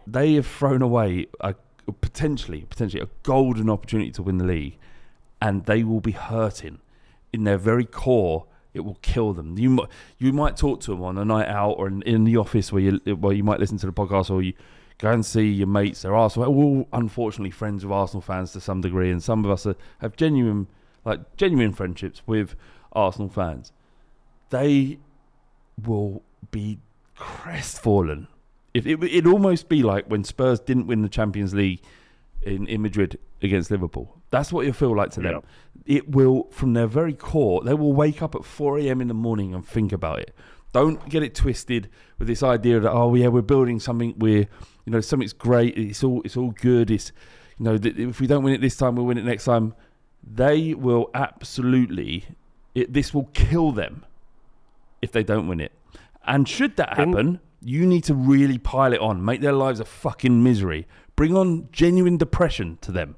[0.05, 1.55] They have thrown away a
[2.01, 4.77] potentially potentially a golden opportunity to win the league,
[5.41, 6.79] and they will be hurting
[7.31, 8.47] in their very core.
[8.73, 9.57] It will kill them.
[9.57, 12.71] You you might talk to them on a night out or in, in the office
[12.71, 14.53] where you where you might listen to the podcast or you
[15.01, 16.03] Go and see your mates.
[16.03, 16.53] They're Arsenal.
[16.53, 19.75] We're all unfortunately friends with Arsenal fans to some degree, and some of us are,
[19.97, 20.67] have genuine,
[21.03, 22.53] like genuine friendships with
[22.91, 23.71] Arsenal fans.
[24.51, 24.99] They
[25.83, 26.77] will be
[27.15, 28.27] crestfallen.
[28.75, 31.81] If it, it'd almost be like when Spurs didn't win the Champions League
[32.43, 34.20] in, in Madrid against Liverpool.
[34.31, 35.33] That's what you'll feel like to them.
[35.85, 39.01] It will, from their very core, they will wake up at 4 a.m.
[39.01, 40.33] in the morning and think about it.
[40.73, 44.47] Don't get it twisted with this idea that oh yeah we're building something we're
[44.85, 47.11] you know something's great it's all it's all good it's
[47.57, 49.73] you know th- if we don't win it this time we'll win it next time.
[50.23, 52.25] They will absolutely
[52.73, 54.05] it, this will kill them
[55.01, 55.73] if they don't win it.
[56.25, 59.85] And should that happen, you need to really pile it on, make their lives a
[59.85, 63.17] fucking misery, bring on genuine depression to them.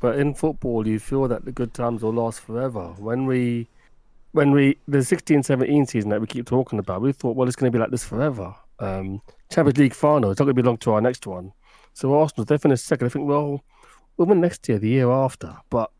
[0.00, 2.94] But in football, you feel that the good times will last forever.
[2.98, 3.68] When we,
[4.32, 7.70] when we, the 16-17 season that we keep talking about, we thought, well, it's going
[7.70, 8.54] to be like this forever.
[8.78, 9.20] Um,
[9.50, 11.52] Champions League final, it's not going to be long to our next one.
[11.92, 13.06] So Arsenal, they finish second.
[13.06, 13.62] I think, well,
[14.16, 15.56] we'll win next year, the year after.
[15.68, 15.90] But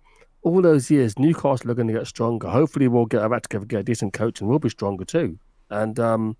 [0.42, 2.48] all those years, Newcastle are going to get stronger.
[2.48, 5.38] Hopefully, we'll get our act together, get a decent coach, and we'll be stronger too.
[5.68, 6.36] And um,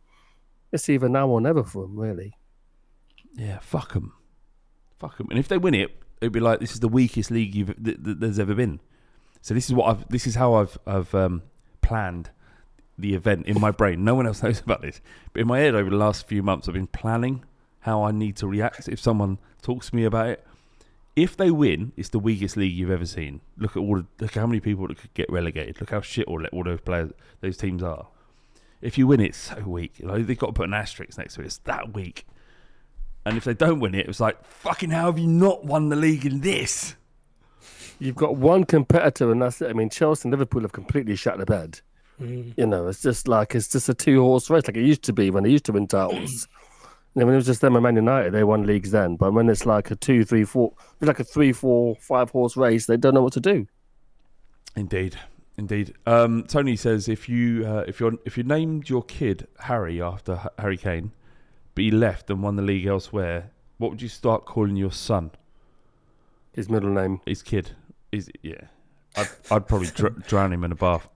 [0.72, 2.34] it's either now or never for them, really.
[3.34, 4.14] Yeah, fuck them,
[4.98, 5.28] fuck them.
[5.30, 8.02] And if they win it, it'd be like this is the weakest league you've th-
[8.04, 8.80] th- there's ever been.
[9.40, 11.42] So this is what I've this is how I've I've um,
[11.82, 12.30] planned
[12.98, 14.04] the event in my brain.
[14.04, 15.00] No one else knows about this,
[15.32, 17.44] but in my head over the last few months, I've been planning
[17.80, 20.46] how I need to react if someone talks to me about it.
[21.16, 23.40] If they win, it's the weakest league you've ever seen.
[23.58, 25.80] Look at all the, look how many people that could get relegated.
[25.80, 27.10] Look how shit all, all those players,
[27.40, 28.06] those teams are.
[28.80, 29.98] If you win, it's so weak.
[29.98, 31.46] You know, they've got to put an asterisk next to it.
[31.46, 32.26] It's that weak.
[33.24, 35.88] And if they don't win it, it was like, fucking how have you not won
[35.88, 36.96] the league in this?
[37.98, 39.68] You've got one competitor, and that's it.
[39.68, 41.80] I mean, Chelsea and Liverpool have completely shut the bed.
[42.18, 45.12] You know, it's just like it's just a two horse race, like it used to
[45.14, 46.48] be when they used to win titles.
[47.14, 49.16] you know, when it was just them and Man United, they won leagues then.
[49.16, 52.58] But when it's like a two, three, four, it's like a three, four, five horse
[52.58, 53.66] race, they don't know what to do.
[54.76, 55.16] Indeed,
[55.56, 55.94] indeed.
[56.06, 60.34] Um, Tony says if you uh, if you if you named your kid Harry after
[60.44, 61.12] H- Harry Kane,
[61.74, 65.30] but he left and won the league elsewhere, what would you start calling your son?
[66.52, 67.20] His middle name.
[67.26, 67.70] His kid?
[68.12, 68.62] Is yeah.
[69.16, 71.08] I'd, I'd probably dr- drown him in a bath,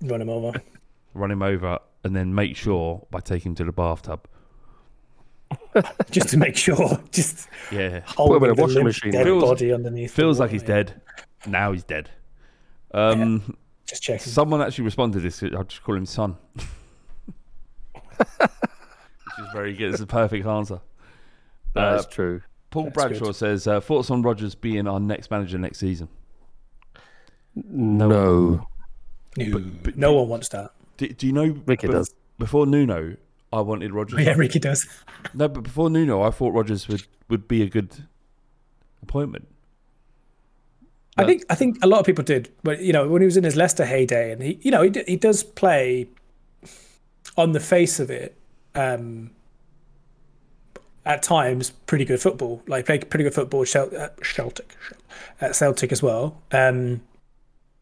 [0.00, 0.52] Run him over.
[1.14, 4.26] run him over, and then make sure by taking him to the bathtub.
[6.10, 7.00] just to make sure.
[7.12, 9.12] Just Yeah, hold him in a the washing machine.
[9.12, 10.12] dead Feels- body underneath.
[10.12, 11.00] feels like he's dead.
[11.46, 12.10] Now he's dead.
[12.94, 13.56] Um,
[13.86, 14.26] Just checking.
[14.32, 15.42] Someone actually responded to this.
[15.54, 16.36] I'll just call him son.
[19.42, 19.92] Which is very good.
[19.92, 20.80] It's a perfect answer.
[21.74, 22.42] That's Uh, true.
[22.70, 23.36] Paul That's Bradshaw good.
[23.36, 26.08] says uh, thoughts on Rodgers being our next manager next season.
[27.54, 28.66] No.
[29.36, 30.72] No, but- no one wants that.
[30.96, 31.56] Do, do you know?
[31.66, 32.14] Ricky bef- does.
[32.38, 33.16] Before Nuno,
[33.52, 34.20] I wanted Rodgers.
[34.24, 34.86] Yeah, Ricky does.
[35.34, 38.06] No, but before Nuno, I thought Rodgers would, would be a good
[39.02, 39.46] appointment.
[41.16, 43.36] I think I think a lot of people did, but you know when he was
[43.36, 46.08] in his Leicester heyday, and he you know he d- he does play
[47.36, 48.36] on the face of it,
[48.74, 49.30] um,
[51.04, 52.62] at times pretty good football.
[52.66, 54.76] Like played pretty good football at Shel- Celtic,
[55.40, 56.40] at Celtic as well.
[56.52, 57.02] Um,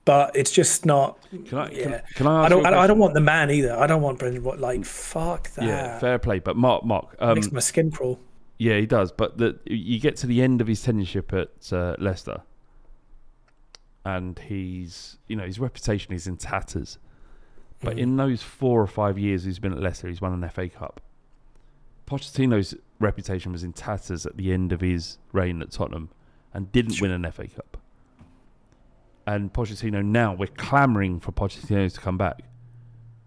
[0.05, 1.19] but it's just not.
[1.31, 1.69] Can I?
[1.69, 2.45] Can, Yeah, can I?
[2.45, 2.67] Ask I don't.
[2.67, 3.79] I, I don't want the man either.
[3.79, 4.43] I don't want Brendan.
[4.43, 5.65] What like fuck that?
[5.65, 6.39] Yeah, fair play.
[6.39, 8.19] But Mark, Mark, um, Makes my skin crawl.
[8.59, 9.13] Yeah, he does.
[9.13, 12.43] But the, you get to the end of his tenureship at uh, Leicester,
[14.05, 16.99] and he's, you know, his reputation is in tatters.
[17.81, 18.01] But mm.
[18.01, 21.01] in those four or five years he's been at Leicester, he's won an FA Cup.
[22.07, 26.11] Pochettino's reputation was in tatters at the end of his reign at Tottenham,
[26.53, 27.77] and didn't win an FA Cup.
[29.27, 32.43] And Pochettino now, we're clamouring for Pochettino to come back.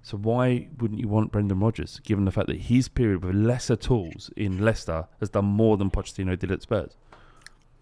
[0.01, 3.77] So why wouldn't you want Brendan Rodgers, given the fact that his period with lesser
[3.77, 6.97] tools in Leicester has done more than Pochettino did at Spurs?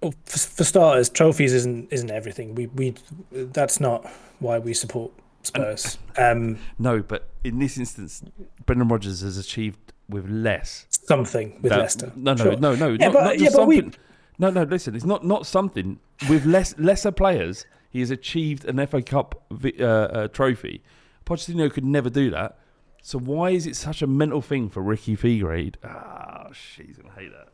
[0.01, 2.53] Well, for, for starters, trophies isn't isn't everything.
[2.55, 2.95] We we
[3.32, 4.07] that's not
[4.39, 5.11] why we support
[5.44, 5.98] Spurs.
[6.18, 8.24] Um, No, but in this instance,
[8.66, 10.86] Brendan Rodgers has achieved with less.
[10.89, 12.12] something with that- Leicester.
[12.16, 12.56] No, no, Sure.
[12.58, 13.92] no, no, Yeah, not, but- not yeah, but we-
[14.39, 17.66] No, no, listen, it's not not something with less lesser players.
[17.89, 20.82] He has achieved an FA Cup uh, uh, trophy.
[21.26, 22.58] Pochettino could never do that.
[23.04, 25.76] So why is it such a mental thing for Ricky Figueredo?
[25.84, 27.50] Ah, she's gonna hate that.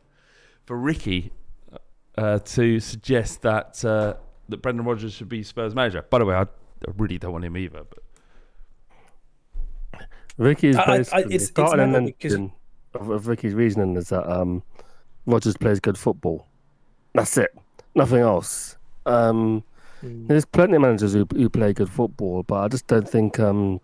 [0.66, 1.32] For Ricky
[2.16, 4.14] uh, to suggest that uh,
[4.48, 6.02] that Brendan Rodgers should be Spurs manager.
[6.02, 6.46] By the way, I,
[6.86, 7.82] I really don't want him either.
[7.88, 8.02] But
[10.36, 12.34] Ricky's I- I- I- basically it's- it's starting and mental because-
[12.94, 14.62] of, of Ricky's reasoning is that um,
[15.26, 16.46] Rodgers plays good football.
[17.14, 17.54] That's it.
[17.94, 18.76] Nothing else.
[19.06, 19.62] Um,
[20.02, 23.80] There's plenty of managers who, who play good football, but I just don't think um,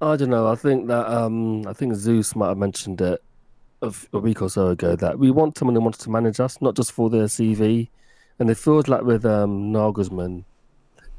[0.00, 0.46] I don't know.
[0.46, 3.22] I think that um, I think Zeus might have mentioned it
[3.82, 6.40] a, f- a week or so ago that we want someone who wants to manage
[6.40, 7.88] us, not just for their CV.
[8.38, 10.44] And it feels like with um, Nagelsmann,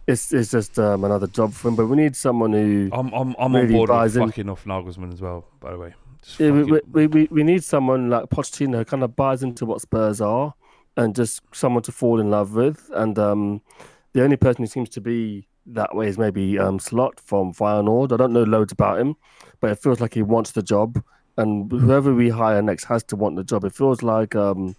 [0.07, 1.75] it's it's just um, another job for him.
[1.75, 4.27] But we need someone who I'm I'm, I'm on Really board with buys in.
[4.27, 5.45] fucking off Nagelsmann as well.
[5.59, 8.85] By the way, Just Yeah, we, fucking- we, we, we need someone like Pochettino who
[8.85, 10.53] kind of buys into what Spurs are
[10.95, 12.89] and just someone to fall in love with.
[12.93, 13.61] And um,
[14.13, 18.13] the only person who seems to be that way is maybe um, Slot from Feyenoord.
[18.13, 19.15] I don't know loads about him,
[19.59, 21.03] but it feels like he wants the job.
[21.35, 23.63] And whoever we hire next has to want the job.
[23.65, 24.75] It feels like um,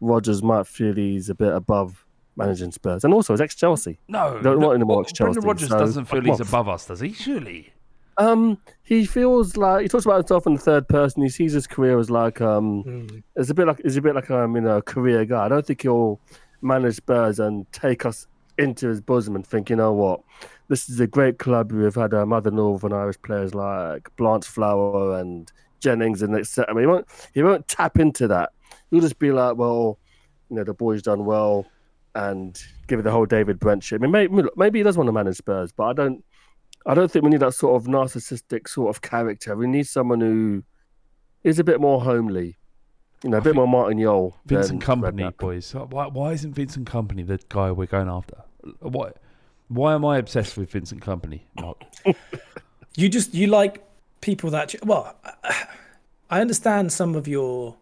[0.00, 2.06] Rodgers might feel he's a bit above
[2.36, 3.04] managing Spurs.
[3.04, 3.98] And also, he's ex Chelsea.
[4.08, 6.48] no, don't no, want him to Brendan Rodgers so doesn't feel he's off.
[6.48, 7.12] above us, does he?
[7.12, 7.72] Surely.
[8.18, 11.22] Um, he feels like he talks about himself in the third person.
[11.22, 14.30] He sees his career as like um, it's a bit like it's a bit like
[14.30, 15.46] um, you know, a career guy.
[15.46, 16.20] I don't think he'll
[16.60, 18.26] manage Spurs and take us
[18.58, 20.20] into his bosom and think, you know what,
[20.68, 21.72] this is a great club.
[21.72, 26.70] We've had um, other Northern Irish players like Blanchflower and Jennings and etc.
[26.70, 28.52] I mean, he won't he won't tap into that.
[28.90, 29.98] He'll just be like, well,
[30.50, 31.66] you know, the boy's done well,
[32.14, 34.00] and give it the whole David Brent shit.
[34.00, 36.24] I mean, maybe, maybe he does want to manage Spurs, but I don't.
[36.84, 39.54] I don't think we need that sort of narcissistic sort of character.
[39.56, 40.64] We need someone who
[41.44, 42.56] is a bit more homely,
[43.22, 44.36] you know, a I bit more Martin Jol.
[44.46, 45.72] Vincent Kompany, boys.
[45.74, 48.42] Why, why isn't Vincent Kompany the guy we're going after?
[48.80, 49.12] Why?
[49.68, 51.42] Why am I obsessed with Vincent Kompany?
[51.60, 51.78] Mark?
[52.94, 53.82] You just you like
[54.20, 55.16] people that well,
[56.30, 57.81] I understand some of your Just want him.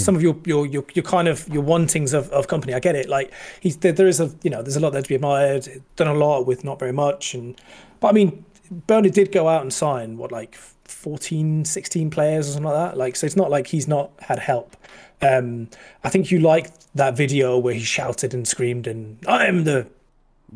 [0.00, 2.74] Some of your your your, your kind of your wantings of, of Kompany.
[2.74, 3.08] I get it.
[3.08, 5.68] Like he's there, there is a you know there's a lot there to be admired.
[5.96, 7.60] Done a lot with not very much, and
[8.00, 12.52] but I mean Burnley did go out and sign what like 14, 16 players or
[12.52, 12.98] something like that.
[12.98, 14.76] Like so it's not like he's not had help.
[15.20, 15.68] Um,
[16.04, 19.88] I think you like that video where he shouted and screamed and I'm the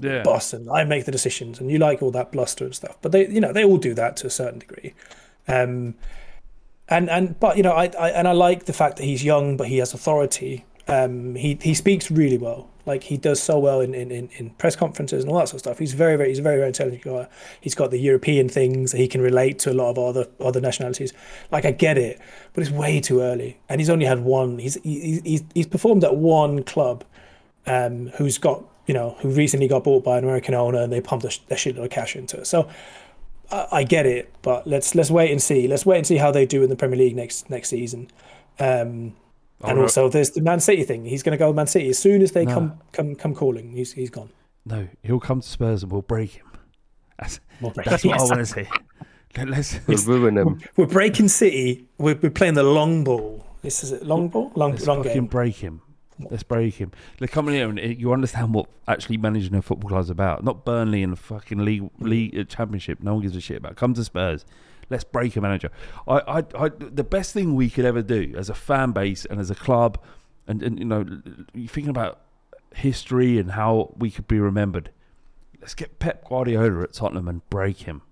[0.00, 0.22] yeah.
[0.22, 2.96] boss and I make the decisions and you like all that bluster and stuff.
[3.02, 4.94] But they you know they all do that to a certain degree.
[5.48, 5.94] Um,
[6.88, 9.56] and and but you know I, I and I like the fact that he's young
[9.56, 10.64] but he has authority.
[10.88, 12.68] Um, he he speaks really well.
[12.84, 15.60] Like he does so well in, in, in, press conferences and all that sort of
[15.60, 15.78] stuff.
[15.78, 17.28] He's very very he's a very very intelligent guy.
[17.60, 21.12] He's got the European things he can relate to a lot of other other nationalities.
[21.52, 22.20] Like I get it,
[22.52, 23.58] but it's way too early.
[23.68, 24.58] And he's only had one.
[24.58, 27.04] He's he, he's he's performed at one club,
[27.66, 31.00] um, who's got you know who recently got bought by an American owner and they
[31.00, 32.48] pumped a, a shitload of cash into it.
[32.48, 32.68] So
[33.52, 35.68] I, I get it, but let's let's wait and see.
[35.68, 38.08] Let's wait and see how they do in the Premier League next next season.
[38.58, 39.14] Um, and
[39.62, 41.04] wanna- also, there's the Man City thing.
[41.04, 42.54] He's going to go with Man City as soon as they No.
[42.54, 43.70] come come come calling.
[43.72, 44.30] He's he's gone.
[44.64, 46.46] No, he'll come to Spurs and we'll break him.
[47.18, 48.68] That's, We'll break- that's what I want to say.
[49.36, 50.60] Let- Let's, We'll ruin him.
[50.76, 51.86] We're breaking City.
[51.98, 53.46] We're, we're playing the long ball.
[53.62, 54.04] This is it.
[54.04, 54.50] Long ball.
[54.56, 55.26] Long let's long game.
[55.26, 55.80] break him.
[56.30, 56.92] Let's break him.
[57.20, 60.44] Look, come in here and you understand what actually managing a football club is about.
[60.44, 63.02] Not Burnley and the fucking league, league uh, championship.
[63.02, 63.76] No one gives a shit about.
[63.76, 64.44] Come to Spurs.
[64.90, 65.70] Let's break a manager.
[66.06, 69.40] I, I, I, the best thing we could ever do as a fan base and
[69.40, 69.98] as a club,
[70.46, 71.04] and, and you know,
[71.54, 72.20] you're thinking about
[72.74, 74.90] history and how we could be remembered.
[75.60, 78.02] Let's get Pep Guardiola at Tottenham and break him.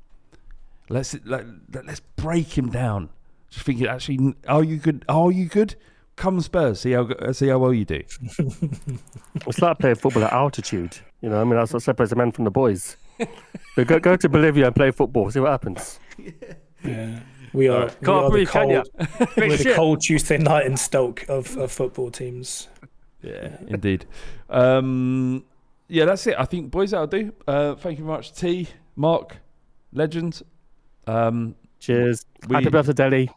[0.89, 1.47] Let's let,
[1.85, 3.11] let's break him down.
[3.51, 5.05] Just thinking, actually, are you good?
[5.09, 5.75] Are you good?
[6.17, 8.03] Come Spurs, see how see how well you do.
[9.47, 10.99] It's like playing football at altitude.
[11.23, 12.97] You know, I mean, that's what separates the men from the boys.
[13.77, 15.31] But go, go to Bolivia and play football.
[15.31, 15.99] See what happens.
[16.85, 17.21] Yeah.
[17.53, 18.83] We are, we Can't are the breathe, can ya?
[18.99, 22.69] cold, we're the cold Tuesday night in Stoke of, of football teams.
[23.23, 24.07] Yeah, indeed.
[24.49, 25.45] Um,
[25.89, 26.37] yeah, that's it.
[26.39, 27.33] I think boys, that'll do.
[27.49, 29.39] Uh, thank you very much, T, Mark,
[29.93, 30.43] legend.
[31.07, 32.25] Um, Cheers.
[32.49, 33.31] We- Happy birthday, Dele.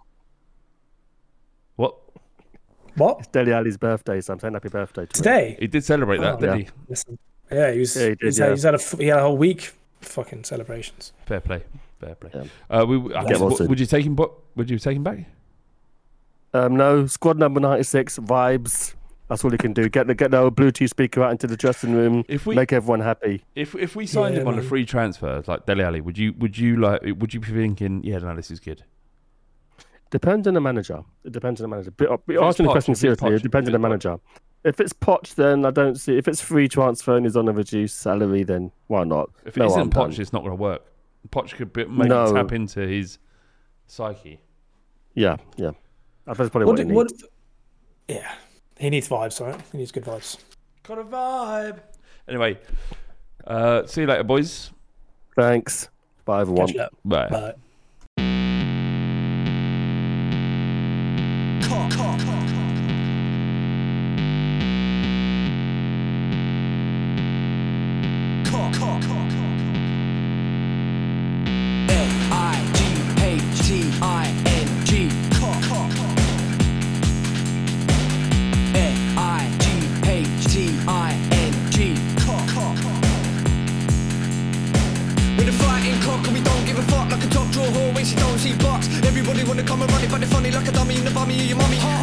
[2.95, 5.23] What What It's Dele Alli's birthday, so I'm saying happy birthday to him.
[5.23, 5.57] today?
[5.59, 6.65] he did celebrate that, Oh, didn't yeah.
[6.65, 6.71] he?
[6.89, 7.19] Listen,
[7.51, 7.95] yeah, he was.
[7.95, 8.51] Yeah, he did, he's, had, yeah.
[8.51, 11.11] he's had a f- he had a whole week of fucking celebrations.
[11.25, 11.63] Fair play,
[11.99, 12.29] fair play.
[12.33, 12.43] Yeah.
[12.81, 13.67] Uh, we, I guess, well w- soon.
[13.69, 14.17] would you take him?
[14.55, 15.19] Would you take him back?
[16.53, 18.93] Um, no, squad number 96, vibes.
[19.27, 19.89] That's all you can do.
[19.89, 22.23] Get the get the old Bluetooth speaker out into the dressing room.
[22.27, 23.43] If we make everyone happy.
[23.55, 26.33] if if we signed Yeah, him on a free transfer like Dele Alli, would you
[26.37, 28.83] would you like would you be thinking, yeah, no, this is good?
[30.13, 31.03] Depends on the manager.
[31.23, 31.89] It depends on the manager.
[31.89, 34.19] But, but it's asking the question seriously, Poch, it depends on the manager.
[34.63, 36.19] If it's Poch, then I don't see.
[36.19, 39.31] If it's free transfer and he's on a reduced salary, then why not?
[39.43, 40.11] If it No not harm done.
[40.11, 40.83] Poch, it's not going to work.
[41.29, 42.31] Poch could bit, maybe No.
[42.31, 43.17] tap into his
[43.87, 44.39] psyche.
[45.15, 45.69] Yeah, yeah.
[46.27, 46.77] I think that's probably What?
[46.77, 47.23] what, he what needs.
[48.07, 48.33] yeah,
[48.77, 49.59] he needs vibes, right?
[49.71, 50.37] He needs good vibes.
[50.83, 51.79] Got a vibe.
[52.27, 52.59] Anyway,
[53.47, 54.71] uh, see you later, boys.
[55.35, 55.89] Thanks.
[56.23, 56.67] Bye, everyone.
[56.67, 56.87] Catch you.
[57.03, 57.29] Bye.
[57.29, 57.53] Bye.
[89.05, 91.39] Everybody wanna come and run it, but they're funny like a dummy in the bummy
[91.39, 92.02] of your mummy.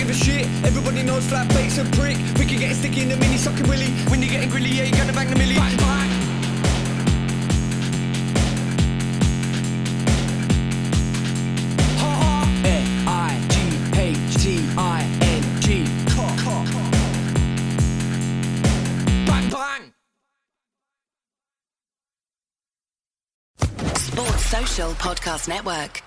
[0.00, 0.46] Give a shit.
[0.64, 2.16] Everybody knows flat bait's a prick.
[2.38, 3.90] We can get sticky in the mini sucking willy.
[4.08, 5.56] When you're getting grilly, yeah, you're gonna bang the millie.
[5.56, 6.10] Bang, bang.
[19.26, 19.92] Bang, bang.
[23.96, 26.02] Sports Social Podcast Network.